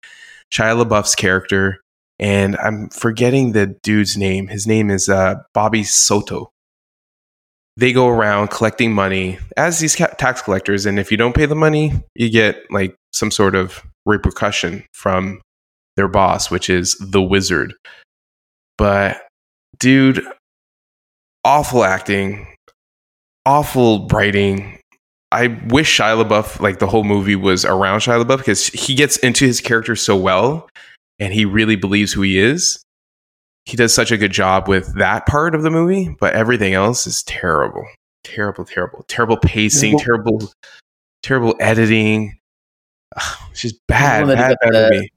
[0.54, 1.82] Shia LaBeouf's character.
[2.20, 4.48] And I'm forgetting the dude's name.
[4.48, 6.52] His name is uh, Bobby Soto.
[7.76, 10.86] They go around collecting money as these ca- tax collectors.
[10.86, 15.42] And if you don't pay the money you get like some sort of repercussion from
[15.96, 17.74] their boss which is the wizard.
[18.78, 19.22] But
[19.80, 20.24] dude
[21.44, 22.48] awful acting
[23.46, 24.80] awful writing
[25.34, 29.18] i wish shia labeouf like the whole movie was around shia labeouf because he gets
[29.18, 30.70] into his character so well
[31.20, 32.84] and he really believes who he is
[33.66, 37.08] he does such a good job with that part of the movie, but everything else
[37.08, 37.86] is terrible.
[38.26, 40.52] Terrible, terrible, terrible pacing, Well- terrible,
[41.22, 42.38] terrible editing.
[43.16, 45.10] Ugh, It's just bad, Well, bad, bad the- movie.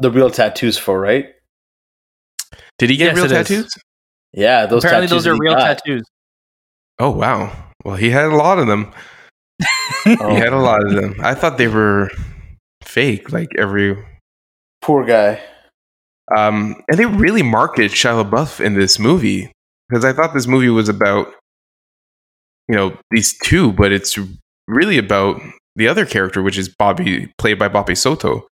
[0.00, 1.30] The real tattoos for, right?
[2.78, 3.48] Did he get Yes, real it is.
[3.48, 3.72] tattoos?
[4.34, 5.78] Yeah, those Apparently, tattoos those are real got.
[5.78, 6.02] tattoos.
[6.98, 7.56] Oh wow.
[7.86, 8.92] Well, he had a lot of them.
[10.06, 11.14] Oh, He had a lot of them.
[11.20, 12.10] I thought they were
[12.82, 13.96] fake, like every.
[14.82, 15.40] poor guy.
[16.36, 19.52] Um, and they really marketed Shia LaBeouf in this movie
[19.88, 21.28] because I thought this movie was about,
[22.68, 24.18] you know, these two, but it's
[24.66, 25.40] really about
[25.76, 28.46] the other character, which is Bobby, played by Bobby Soto.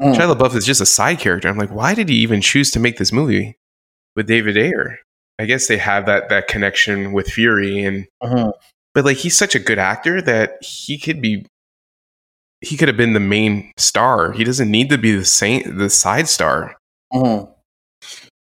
[0.00, 0.14] Mm.
[0.14, 1.48] Shia LaBeouf is just a side character.
[1.48, 3.56] I'm like, why did he even choose to make this movie
[4.14, 4.98] with David Ayer?
[5.38, 8.52] I guess they have that that connection with Fury, and Mhm.
[8.96, 11.44] But like he's such a good actor that he could be,
[12.62, 14.32] he could have been the main star.
[14.32, 16.76] He doesn't need to be the saint the side star.
[17.12, 17.46] Mhm.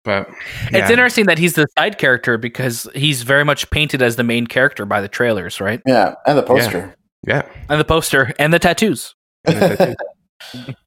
[0.05, 0.29] But
[0.67, 4.47] It's interesting that he's the side character because he's very much painted as the main
[4.47, 5.81] character by the trailers, right?
[5.87, 6.95] Yeah, and the poster.
[7.27, 7.49] Yeah.
[7.71, 9.15] And the poster and the tattoos.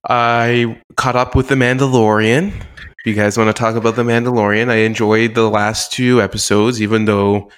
[0.08, 2.50] I caught up with The Mandalorian.
[2.50, 6.80] If you guys want to talk about The Mandalorian, I enjoyed the last two episodes,
[6.80, 7.50] even though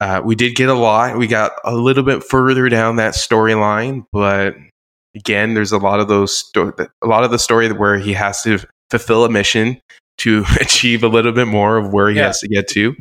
[0.00, 1.16] uh, we did get a lot.
[1.18, 4.54] We got a little bit further down that storyline, but
[5.14, 6.72] again, there's a lot of those sto-
[7.02, 8.58] a lot of the story where he has to
[8.90, 9.80] fulfill a mission
[10.18, 12.26] to achieve a little bit more of where he Yeah.
[12.26, 12.94] has to get to.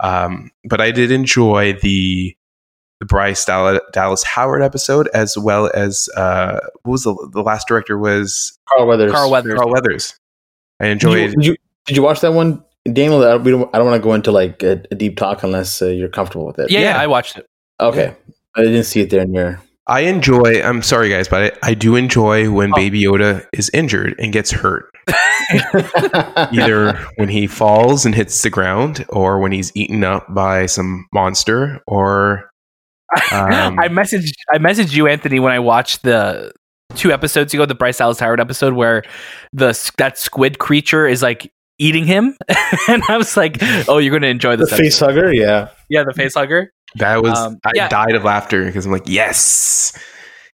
[0.00, 2.34] Um, but I did enjoy the
[3.00, 7.98] the Bryce Dallas Howard episode, as well as uh, what was the the last director
[7.98, 9.12] was Carl Weathers.
[9.12, 9.54] Carl Weathers.
[9.58, 10.14] Carl Weathers.
[10.80, 11.18] I Did enjoyed.
[11.20, 11.56] you, did you
[11.86, 13.24] did you watch that one, Daniel?
[13.24, 15.80] I we don't, I don't want to go into like a, a deep talk unless
[15.82, 16.70] uh, you're comfortable with it.
[16.70, 17.00] Yeah, yeah, Yeah.
[17.02, 17.46] I watched it.
[17.80, 18.14] Okay.
[18.56, 19.60] I didn't see it there in your.
[19.88, 20.62] I enjoy.
[20.62, 22.76] I'm sorry, guys, but I, I do enjoy when Oh.
[22.76, 24.86] Baby Yoda is injured and gets hurt.
[26.52, 31.06] Either when he falls and hits the ground, or when he's eaten up by some
[31.12, 32.50] monster, or
[33.30, 36.52] um, I messaged I messaged you, Anthony, when I watched the
[36.94, 39.04] two episodes ago, the Bryce Dallas Howard episode, where
[39.52, 39.68] the
[39.98, 42.36] that squid creature is like eating him,
[42.88, 43.58] and I was like,
[43.88, 45.06] "Oh, you're going to enjoy the this." face episode.
[45.22, 46.72] hugger, yeah, yeah, the face hugger.
[46.96, 47.88] That was Um, I yeah.
[47.88, 49.92] died of laughter because I'm like, yes,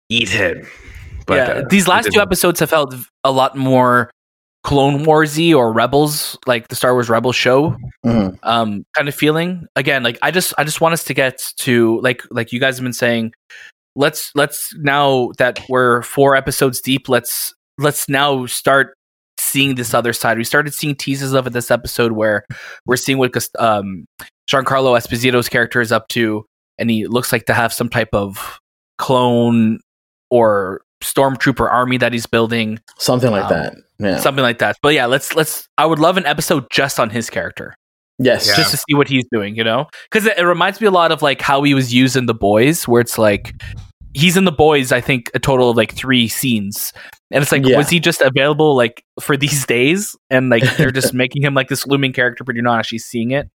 [0.09, 0.67] eat him.
[1.27, 2.95] But yeah, uh, these last two episodes have felt
[3.25, 4.11] a lot more
[4.65, 8.39] Clone Warsy or Rebels, like the Star Wars Rebels show, Mhm.
[8.43, 9.67] um, kind of feeling.
[9.77, 12.77] Again, like I just I just want us to get to like like you guys
[12.79, 13.33] have been saying.
[13.97, 17.09] Let's let's now that we're four episodes deep.
[17.09, 18.95] Let's let's now start
[19.51, 20.39] seeing this other side.
[20.39, 22.45] We started seeing teases of it this episode where
[22.87, 24.07] we're seeing what Gus- um,
[24.51, 26.45] Giancarlo Esposito's character is up to,
[26.79, 28.59] and he looks like to have some type of
[28.99, 29.79] clone
[30.31, 33.75] or stormtrooper army that he's building, something like Um, that.
[33.99, 34.19] Yeah.
[34.19, 34.77] something like that.
[34.83, 35.67] But yeah, let's let's.
[35.79, 37.75] I would love an episode just on his character,
[38.19, 38.47] yes.
[38.47, 38.57] Yeah.
[38.57, 39.57] just to see what he's doing.
[39.57, 42.17] You know, because it, it reminds me a lot of like how he was used
[42.17, 43.55] in the boys, where it's like
[44.15, 44.93] he's in the boys.
[44.93, 46.93] I think a total of like three scenes.
[47.31, 47.77] And it's like, Yeah.
[47.77, 50.17] was he just available like for these days?
[50.31, 53.31] And like they're just making him like this looming character, but you're not actually seeing
[53.31, 53.49] it.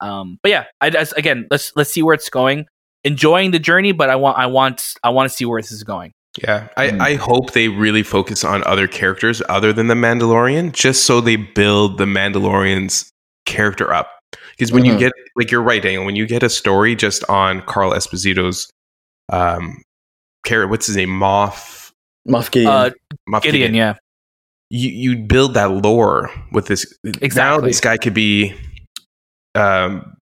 [0.00, 2.66] Um, but yeah, I just again let's let's see where it's going.
[3.04, 5.84] Enjoying the journey, but I want I want I want to see where this is
[5.84, 6.12] going.
[6.42, 7.00] Yeah, I, Mm.
[7.00, 11.36] I hope they really focus on other characters other than the Mandalorian, just so they
[11.36, 13.10] build the Mandalorian's
[13.46, 14.10] character up.
[14.52, 14.98] Because when you Mhm.
[15.00, 18.70] get like you're right, Daniel, when you get a story just on Carl Esposito's
[19.32, 19.82] um
[20.44, 21.90] character, what's his name, Moff,
[22.28, 22.70] Moff Gideon.
[22.72, 22.90] Uh,
[23.28, 23.94] Moff Gideon, yeah,
[24.70, 26.86] you you build that lore with this.
[27.04, 27.70] Now Exactly.
[27.70, 28.54] this guy could be
[29.54, 30.16] um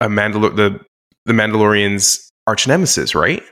[0.00, 0.80] a Mandalor the
[1.24, 3.42] the Mandalorian's arch nemesis, right?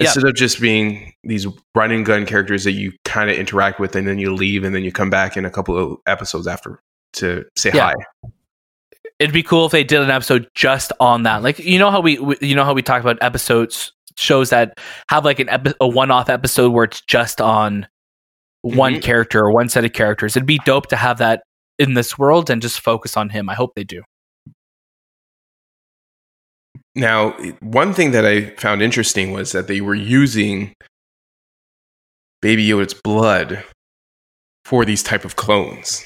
[0.00, 0.04] Yeah.
[0.06, 3.96] Instead of just being these run and gun characters that you kind of interact with
[3.96, 6.78] and then you leave and then you come back in a couple of episodes after
[7.14, 7.92] to say Yeah.
[8.22, 8.30] hi.
[9.18, 11.42] it'd be cool if they did an episode just on that.
[11.42, 14.78] Like you know how we, we you know how we talk about episodes shows that
[15.10, 17.86] have like an epi- a one off episode where it's just on
[18.62, 19.02] one Mhm.
[19.02, 20.36] character or one set of characters.
[20.36, 21.42] It'd be dope to have that
[21.78, 23.48] in this world and just focus on him.
[23.48, 24.02] I hope they do.
[26.94, 30.74] Now, one thing that I found interesting was that they were using
[32.42, 33.64] Baby Yoda's blood
[34.64, 36.04] for these type of clones,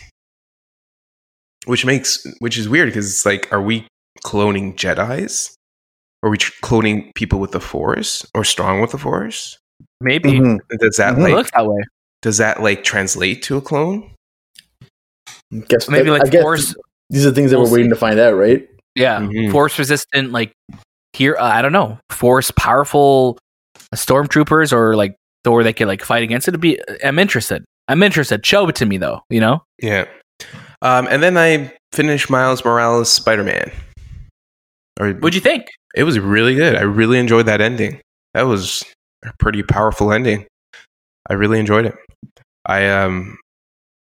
[1.65, 3.87] which makes which is weird because it's like, are we
[4.25, 5.55] cloning Jedi's?
[6.23, 9.59] Are we tr- cloning people with the Force or strong with the Force?
[10.01, 10.59] Maybe Mhm.
[10.81, 11.23] Does that Mhm.
[11.23, 11.83] like looks that way.
[12.23, 14.11] does that like translate to a clone?
[15.69, 16.75] Guess Maybe I like guess force,
[17.11, 18.67] These are things that we'll we're waiting to find out, right?
[18.95, 19.51] yeah, Mhm.
[19.51, 20.33] force resistant.
[20.33, 20.53] Like
[21.13, 23.39] here, uh, I don't know, force powerful
[23.95, 25.15] stormtroopers or like
[25.47, 26.53] or they could like fight against it.
[26.53, 26.81] It'd be.
[27.05, 27.65] I'm interested.
[27.89, 28.47] I'm interested.
[28.47, 29.23] Show it to me though.
[29.29, 29.63] You know.
[29.81, 30.05] Yeah.
[30.81, 33.71] Um, and then I finished Miles Morales Spider Man.
[35.01, 35.67] Or What'd you think?
[35.95, 36.77] It was really good.
[36.77, 38.01] I really enjoyed that ending.
[38.35, 38.85] That was
[39.25, 40.47] a pretty powerful ending.
[41.29, 41.95] I really enjoyed it.
[42.67, 43.39] I um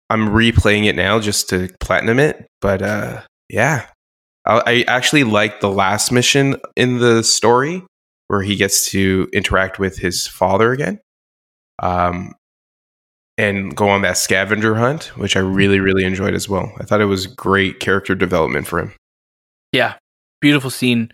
[0.10, 3.88] I'm replaying it now just to platinum it, but uh yeah.
[4.46, 7.84] I, I actually like the last mission in the story
[8.28, 11.00] where he gets to interact with his father again.
[11.82, 12.34] Um
[13.38, 16.72] and go on that scavenger hunt, which I really, really enjoyed as well.
[16.80, 18.94] I thought it was great character development for him.
[19.72, 19.96] Yeah,
[20.44, 21.10] beautiful scene,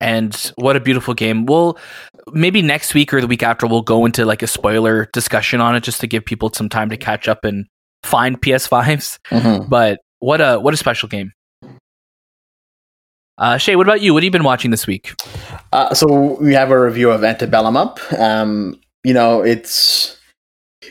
[0.00, 1.46] and what a beautiful game.
[1.46, 1.78] We'll
[2.32, 5.74] maybe next week or the week after we'll go into like a spoiler discussion on
[5.74, 7.66] it, just to give people some time to catch up and
[8.04, 9.18] find PS5s.
[9.30, 9.68] Mhm.
[9.68, 11.32] But what a what a special game.
[13.38, 14.12] Uh, Shay, what about you?
[14.12, 15.14] What have you been watching this week?
[15.72, 18.00] Uh, so we have a review of Antebellum up.
[18.18, 20.17] Um, you know, it's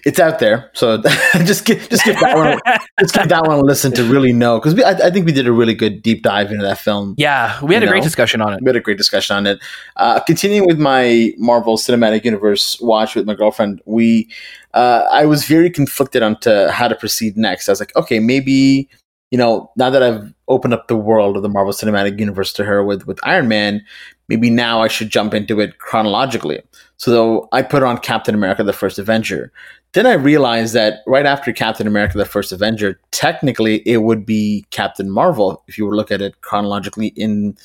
[0.06, 0.70] it's out there.
[0.74, 1.02] So
[1.46, 2.60] just give just give that one
[3.00, 5.48] just give that one a listen to really know because I, I think we did
[5.48, 7.16] a really good deep dive into that film.
[7.18, 8.60] yeah, we had a great discussion on it.
[8.62, 9.60] We had a great discussion on it.
[9.96, 14.30] Uh, continuing with my Marvel Cinematic Universe watch with my girlfriend, we
[14.74, 17.68] uh, I was very conflicted on to how to proceed next.
[17.68, 18.90] I was like, okay, maybe
[19.32, 22.64] you know now that I've opened up the world of the Marvel Cinematic Universe to
[22.64, 23.84] her with with Iron Man,
[24.28, 26.62] maybe now I should jump into it chronologically.
[26.98, 29.52] So though I put on Captain America: The First Avenger.
[29.98, 34.64] Then I realized that right after Captain America: The First Avenger, technically it would be
[34.70, 37.58] Captain Marvel if you were to look at it chronologically in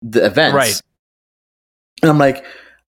[0.00, 0.54] the events.
[0.54, 0.80] Right.
[2.00, 2.44] And I'm like,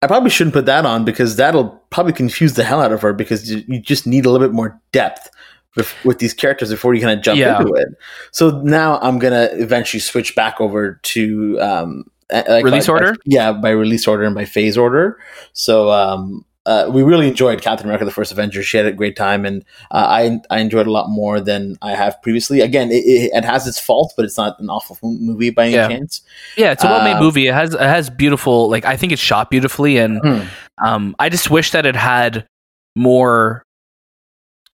[0.03, 3.13] I probably shouldn't put that on because that'll probably confuse the hell out of her
[3.13, 5.27] because you, just need a little bit more depth
[5.75, 7.59] with, with these characters before you kind of jump Yeah.
[7.59, 7.87] into it.
[8.31, 13.15] So now I'm gonna eventually switch back over to um, like Release by- by- order?
[13.25, 15.17] yeah, by release order and by phase order.
[15.53, 18.64] So um, uh, we really enjoyed Captain America: The First Avenger.
[18.64, 21.78] She had a great time, and uh, I I enjoyed it a lot more than
[21.82, 22.61] I have previously.
[22.61, 25.74] Again, it, it, it has its faults, but it's not an awful movie by any
[25.74, 25.88] Yeah.
[25.89, 26.22] chance.
[26.55, 27.47] Yeah, it's a well-made Um, movie.
[27.47, 30.41] It has it has beautiful like I think it's shot beautifully and Hmm.
[30.86, 32.47] um I just wish that it had
[32.95, 33.64] more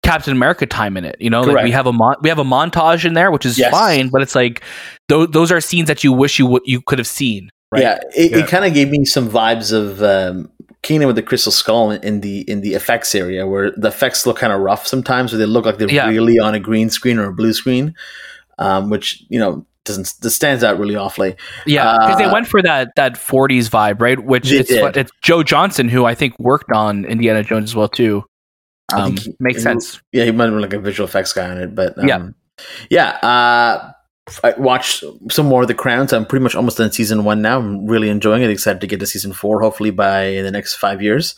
[0.02, 1.16] Captain America time in it.
[1.20, 3.58] You know, like we have a mon- we have a montage in there, which is
[3.58, 3.70] Yes.
[3.72, 4.62] fine, but it's like
[5.08, 7.50] those those are scenes that you wish you would you could have seen.
[7.70, 7.82] Right?
[7.82, 8.38] Yeah, it, Yeah.
[8.38, 10.50] it kind of gave me some vibes of um,
[10.82, 14.38] Kingdom with the Crystal Skull in, the in the effects area, where the effects look
[14.38, 16.08] kind of rough sometimes, where they look like they're Yeah.
[16.08, 17.94] really on a green screen or a blue screen,
[18.58, 21.34] um, which you know doesn't that stands out really awfully.
[21.66, 24.22] Yeah, because they Uh, went for that that 40s vibe, right?
[24.22, 24.96] Which it's did.
[24.96, 28.24] it's Joe Johnston who I think worked on Indiana Jones as well too.
[28.92, 30.00] I Um, think he- makes he- sense.
[30.12, 32.28] Yeah, he might have been like a visual effects guy on it, but um, Yeah.
[32.90, 33.08] yeah.
[33.28, 33.92] Uh,
[34.44, 37.42] I watched some more of The Crown, so I'm pretty much almost done season one
[37.42, 37.58] now.
[37.58, 38.50] I'm really enjoying it.
[38.50, 39.60] Excited to get to season four.
[39.60, 41.34] Hopefully by the next five years,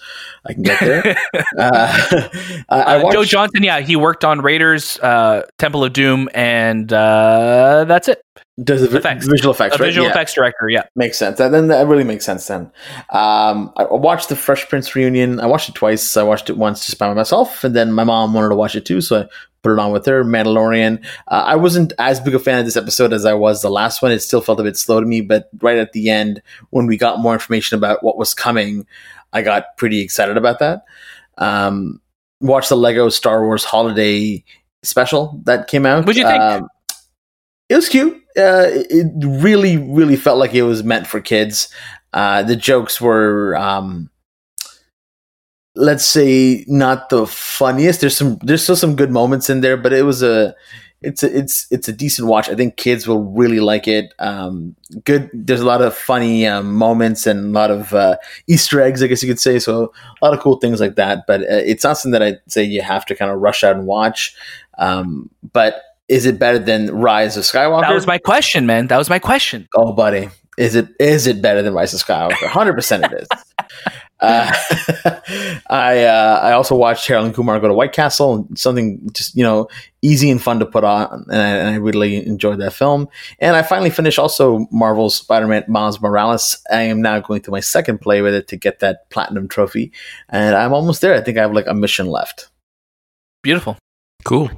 [0.46, 1.16] I can get there.
[1.58, 2.18] uh,
[2.68, 6.92] I, Uh, watched, Joe Johnston, yeah, he worked on Raiders, uh, Temple of Doom, and
[6.92, 8.22] uh, that's it.
[8.62, 9.26] Does the vi- effects.
[9.26, 9.86] visual effects, A right?
[9.86, 10.12] visual Yeah.
[10.12, 10.82] effects director, yeah.
[10.96, 11.38] Makes sense.
[11.38, 12.46] That, then that really makes sense.
[12.46, 12.70] Then
[13.10, 15.40] um, I I watched the Fresh Prince reunion.
[15.40, 16.16] I watched it twice.
[16.16, 18.84] I watched it once just by myself, and then my mom wanted to watch it
[18.84, 19.26] too, so I
[19.62, 20.24] put it on with her.
[20.24, 21.04] Mandalorian.
[21.28, 24.00] Uh, I wasn't as big a fan of this episode as I was the last
[24.02, 24.12] one.
[24.12, 26.96] It still felt a bit slow to me, but right at the end, when we
[26.96, 28.86] got more information about what was coming,
[29.32, 30.84] I got pretty excited about that.
[31.38, 32.00] Um,
[32.40, 34.44] watched the Lego Star Wars Holiday
[34.82, 36.06] special that came out.
[36.06, 36.40] What'd you think?
[36.40, 36.68] Um,
[37.70, 38.14] it was cute.
[38.36, 41.72] Uh, it really, really felt like it was meant for kids.
[42.12, 44.10] Uh, the jokes were, um,
[45.76, 48.00] let's say, not the funniest.
[48.00, 50.54] There's some, there's still some good moments in there, but it was a,
[51.00, 52.48] it's a, it's, it's a decent watch.
[52.48, 54.12] I think kids will really like it.
[54.18, 55.30] Um, good.
[55.32, 58.16] There's a lot of funny um, moments and a lot of uh,
[58.48, 59.60] Easter eggs, I guess you could say.
[59.60, 61.24] So a lot of cool things like that.
[61.26, 63.76] But uh, it's not something that I'd say you have to kind of rush out
[63.76, 64.34] and watch.
[64.76, 67.82] Um, but is it better than Rise of Skywalker?
[67.82, 68.88] That was my question, man.
[68.88, 69.68] That was my question.
[69.76, 72.48] Oh, buddy, is it is it better than Rise of Skywalker?
[72.48, 73.28] Hundred percent, it is.
[74.22, 74.52] Uh,
[75.70, 79.34] I uh, I also watched Harold and Kumar go to White Castle, and something just
[79.34, 79.68] you know
[80.02, 83.08] easy and fun to put on, and I, and I really enjoyed that film.
[83.38, 86.62] And I finally finished also Marvel's Spider-Man Miles Morales.
[86.70, 89.90] I am now going through my second play with it to get that platinum trophy,
[90.28, 91.14] and I'm almost there.
[91.14, 92.50] I think I have like a mission left.
[93.42, 93.78] Beautiful.
[94.24, 94.50] Cool.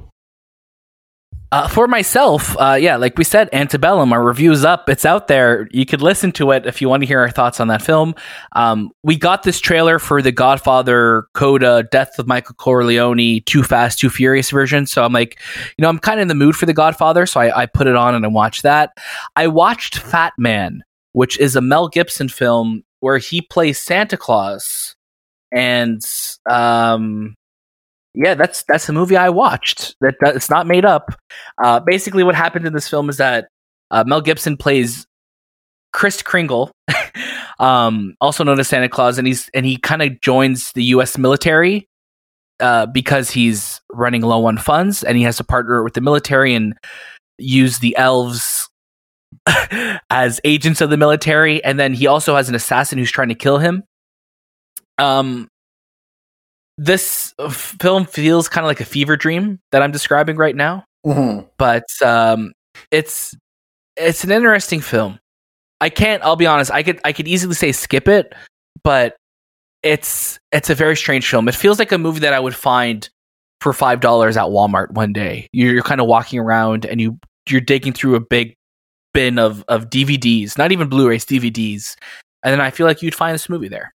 [1.53, 4.89] Uh, for myself, uh, yeah, like we said, Antebellum, our review is up.
[4.89, 5.67] It's out there.
[5.69, 8.15] You could listen to it if you want to hear our thoughts on that film.
[8.53, 13.99] Um, we got this trailer for the Godfather, Coda, Death of Michael Corleone, Too Fast,
[13.99, 14.87] Too Furious version.
[14.87, 15.39] So I'm like,
[15.77, 17.27] you know, I'm kind of in the mood for the Godfather.
[17.27, 18.97] So I, I put it on and I watched that.
[19.35, 20.79] I watched Fatman,
[21.11, 24.95] which is a Mel Gibson film where he plays Santa Claus.
[25.51, 26.01] And
[26.49, 27.35] um,
[28.13, 29.95] yeah, that's that's the movie I watched.
[30.01, 31.15] That, that it's not made up.
[31.63, 33.47] Uh, basically, what happened in this film is that
[33.91, 35.07] uh, Mel Gibson plays
[35.93, 36.71] Chris Kringle,
[37.59, 41.17] um, also known as Santa Claus, and he's and he kind of joins the U.S.
[41.17, 41.87] military
[42.59, 46.53] uh, because he's running low on funds, and he has to partner with the military
[46.53, 46.75] and
[47.39, 48.69] use the elves
[50.09, 51.63] as agents of the military.
[51.63, 53.83] And then he also has an assassin who's trying to kill him.
[54.99, 55.47] Um,
[56.83, 57.33] this
[57.79, 61.47] film feels kind of like a fever dream that I'm describing right now Mm-hmm.
[61.57, 62.53] but um,
[62.89, 63.35] it's
[63.97, 65.19] it's an interesting film.
[65.81, 66.23] I can't.
[66.23, 66.71] I'll be honest.
[66.71, 68.33] I could I could easily say skip it,
[68.83, 69.17] but
[69.83, 71.49] it's it's a very strange film.
[71.49, 73.09] It feels like a movie that I would find
[73.59, 75.47] for five dollars at Walmart one day.
[75.51, 77.19] You're, you're kind of walking around and you
[77.49, 78.55] you're digging through a big
[79.13, 81.97] bin of of DVDs, not even Blu-rays, DVDs,
[82.43, 83.91] and then I feel like you'd find this movie there.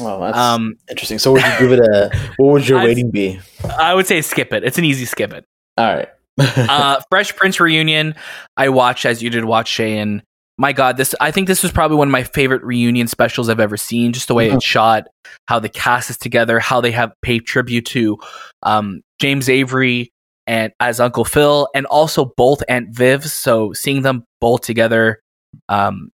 [0.00, 1.18] Oh, that's Um, interesting.
[1.18, 2.10] So, would you give it a?
[2.38, 3.38] What would your I've- rating be?
[3.78, 4.64] I would say skip it.
[4.64, 5.44] It's an easy skip it.
[5.76, 6.08] All right.
[6.38, 8.14] uh, Fresh Prince reunion.
[8.56, 10.22] I watched as you did watch Cheyenne.
[10.58, 13.60] My God, this I think this was probably one of my favorite reunion specials I've
[13.60, 14.12] ever seen.
[14.12, 15.04] Just the way it's shot,
[15.46, 18.18] how the cast is together, how they have paid tribute to
[18.62, 20.10] um, James Avery
[20.46, 23.24] and as Uncle Phil, and also both Aunt Viv.
[23.26, 25.20] So seeing them both together,
[25.68, 26.10] um,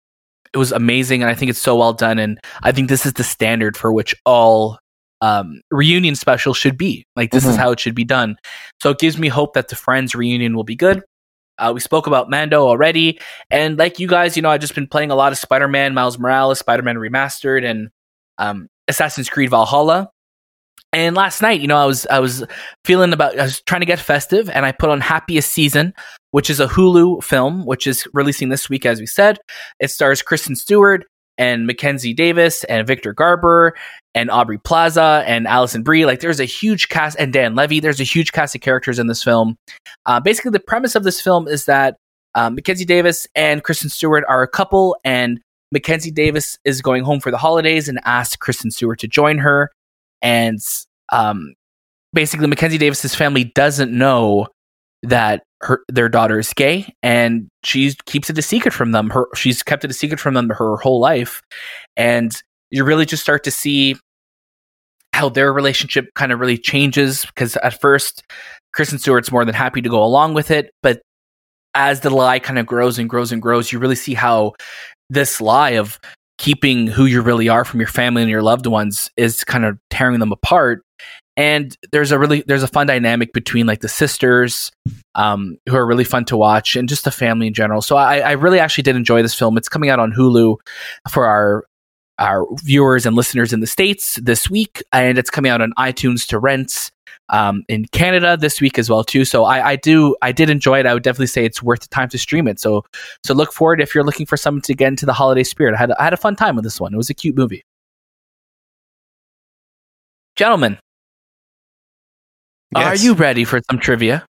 [0.56, 2.18] it was amazing, and I think it's so well done.
[2.18, 4.80] And I think this is the standard for which all
[5.22, 7.06] um, reunion specials should be.
[7.16, 7.60] Like this is Mhm.
[7.60, 8.38] how it should be done.
[8.82, 11.04] So it gives me hope that the Friends reunion will be good.
[11.58, 14.88] Uh, we spoke about Mando already, and like you guys, you know, I've just been
[14.88, 17.90] playing a lot of Spider-Man, Miles Morales, Spider-Man Remastered, and
[18.38, 20.10] um, Assassin's Creed Valhalla.
[20.92, 22.46] And last night, you know, I was I was
[22.84, 25.94] feeling about I was trying to get festive, and I put on Happiest Season,
[26.36, 29.40] which is a Hulu film, which is releasing this week, as we said.
[29.80, 31.06] It stars Kristen Stewart,
[31.38, 33.74] and Mackenzie Davis and Victor Garber
[34.14, 36.06] and Aubrey Plaza and Alison Brie.
[36.06, 37.80] Like there's a huge cast and Dan Levy.
[37.80, 39.56] There's a huge cast of characters in this film.
[40.06, 41.96] Uh, basically, the premise of this film is that
[42.36, 45.40] um, Mackenzie Davis and Kristen Stewart are a couple, and
[45.72, 49.72] Mackenzie Davis is going home for the holidays and asks Kristen Stewart to join her.
[50.22, 50.60] And
[51.14, 51.54] um,
[52.12, 54.48] basically, Mackenzie Davis's family doesn't know
[55.04, 59.10] that her their daughter is gay, and she keeps it a secret from them.
[59.10, 61.42] Her she's kept it a secret from them her whole life,
[61.98, 62.32] and
[62.72, 63.96] you really just start to see
[65.14, 68.24] how their relationship kind of really changes because at first
[68.74, 71.02] Kristen Stewart's more than happy to go along with it, but
[71.74, 74.54] as the lie kind of grows and grows and grows, you really see how
[75.10, 76.00] this lie of
[76.38, 79.78] keeping who you really are from your family and your loved ones is kind of
[79.90, 80.82] tearing them apart.
[81.38, 84.72] And there's a really there's a fun dynamic between like the sisters,
[85.16, 87.82] um, who are really fun to watch, and just the family in general.
[87.82, 89.58] So I, I really actually did enjoy this film.
[89.58, 90.58] It's coming out on Hulu
[91.10, 91.66] for our
[92.18, 96.26] our viewers and listeners in the states this week, and it's coming out on iTunes
[96.28, 96.92] to rent
[97.30, 99.26] um, in Canada this week as well too.
[99.26, 100.86] So I, I do I did enjoy it.
[100.86, 102.60] I would definitely say it's worth the time to stream it.
[102.60, 102.86] So
[103.24, 105.76] so look forward if you're looking for something to get into the holiday spirit.
[105.76, 106.94] I had I had a fun time with this one.
[106.94, 107.64] It was a cute movie.
[110.36, 110.78] Gentlemen,
[112.76, 113.02] Yes.
[113.02, 114.26] are you ready for some trivia?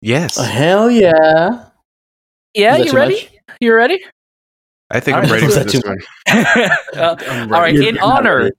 [0.00, 0.36] Yes.
[0.36, 1.66] Hell yeah!
[2.54, 3.14] Yeah, you ready?
[3.14, 3.30] much?
[3.60, 4.00] You ready?
[4.90, 5.98] I think I'm ready for that this one.
[6.96, 8.50] Uh, I'm all right, in honor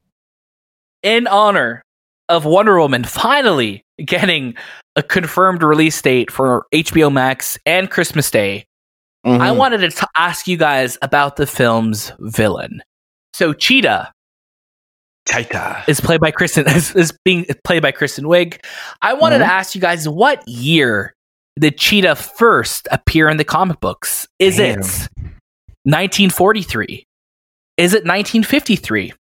[1.04, 1.82] in honor
[2.30, 4.56] of Wonder Woman finally getting
[4.96, 8.66] a confirmed release date for HBO Max and Christmas Day,
[9.26, 9.40] Mhm.
[9.40, 12.82] I wanted to t- ask you guys about the film's villain.
[13.34, 14.12] So Cheetah
[15.28, 15.88] Taita.
[15.90, 18.64] is played by Kristen is, is being played by Kristen Wiig.
[19.02, 19.48] I wanted Mhm.
[19.48, 21.14] to ask you guys what year
[21.60, 24.28] did Cheetah first appear in the comic books?
[24.40, 24.80] Is Damn.
[24.80, 24.86] it
[25.84, 27.06] 1943?
[27.78, 29.14] Is it 1953?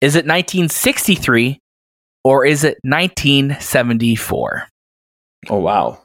[0.00, 1.58] Is it 1963?
[2.24, 4.68] Or is it 1974?
[5.50, 6.00] Oh wow!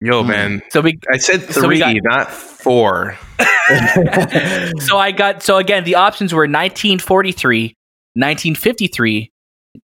[0.00, 0.28] Yo, Hmm.
[0.28, 0.62] man.
[0.70, 3.18] So we I said So three, got- not four.
[4.80, 7.74] so I got so again the options were 1943,
[8.18, 9.30] 1953,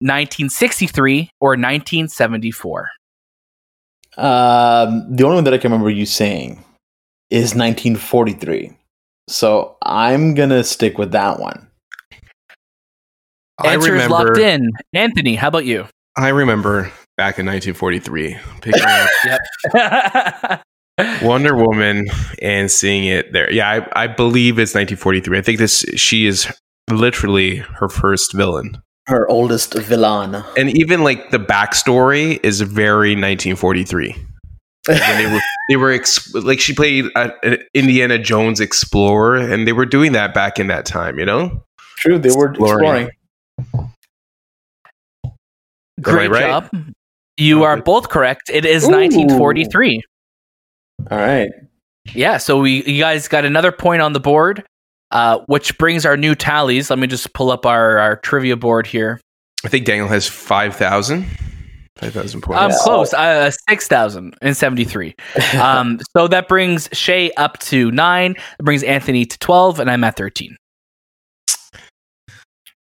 [0.01, 2.89] 1963 or 1974.
[4.17, 6.65] Um, the only one that I can remember you saying
[7.31, 8.73] is 1943.
[9.29, 11.69] So I'm gonna stick with that one.
[13.59, 14.65] I Answer is locked remember.
[14.65, 14.71] in.
[14.93, 15.87] Anthony, how about you?
[16.17, 20.61] I remember back in 1943 picking up
[21.23, 22.07] Wonder Woman
[22.43, 23.53] and seeing it there.
[23.53, 25.39] Yeah, I, I believe it's 1943.
[25.39, 26.53] I think this she is
[26.91, 30.43] literally her first villain, Her oldest villain.
[30.57, 34.15] and even like the backstory is very 1943.
[34.87, 39.67] When they were they were ex- like she played a, an Indiana Jones explorer, and
[39.67, 41.19] they were doing that back in that time.
[41.19, 41.65] You know,
[41.99, 43.09] True, they were Exploring.
[43.59, 43.91] exploring.
[46.01, 46.41] Great right?
[46.71, 46.71] job.
[47.37, 48.51] You are both correct.
[48.53, 48.91] It is Ooh.
[48.93, 50.03] 1943.
[51.11, 51.49] All right.
[52.15, 54.65] Yeah, so we you guys got another point on the board,
[55.15, 56.91] uh, which brings our new tallies.
[56.91, 59.21] Let me just pull up our, our trivia board here.
[59.65, 61.25] I think Daniel has 5,000.
[61.97, 62.61] 5,000 points.
[62.61, 62.77] I'm Yeah.
[62.83, 63.15] close.
[63.15, 65.15] Uh, six thousand and seventy three.
[65.55, 68.33] Um, so that brings Shay up to nine.
[68.59, 70.57] It brings Anthony to twelve, and I'm at thirteen.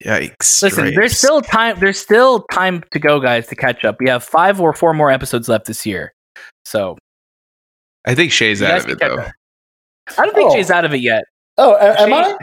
[0.06, 0.62] Yikes!
[0.62, 0.96] Listen, stripes.
[0.96, 1.80] there's still time.
[1.80, 3.98] There's still time to go, guys, to catch up.
[4.00, 6.14] We have five or four more episodes left this year.
[6.64, 6.96] So
[8.06, 9.18] I think Shay's out of it though.
[9.18, 9.32] up.
[10.18, 10.54] I don't think Oh.
[10.54, 11.24] Shay's out of it yet.
[11.60, 12.36] Oh, a- am Shay- I?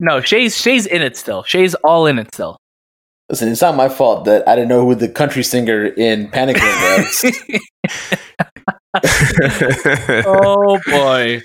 [0.00, 1.42] No, Shay's Shay's in it still.
[1.44, 2.56] Shay's all in it still.
[3.30, 6.60] Listen, it's not my fault that I didn't know who the country singer in Panic
[6.60, 7.24] Room was.
[10.26, 11.40] oh boy.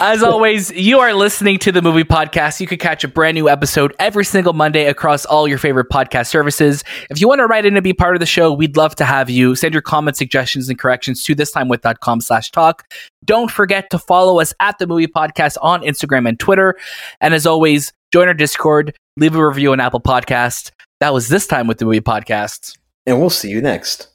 [0.00, 2.60] As always, you are listening to the movie podcast.
[2.60, 6.28] You can catch a brand new episode every single Monday across all your favorite podcast
[6.28, 6.82] services.
[7.10, 9.04] If you want to write in and be part of the show, we'd love to
[9.04, 9.54] have you.
[9.54, 12.90] Send your comments, suggestions, and corrections to thistimewith.com slash talk.
[13.22, 16.74] Don't forget to follow us at the movie podcast on Instagram and Twitter.
[17.20, 20.70] And as always, join our Discord, leave a review on Apple Podcast.
[21.02, 22.78] That was this time with the movie podcast.
[23.06, 24.06] and we'll see you next.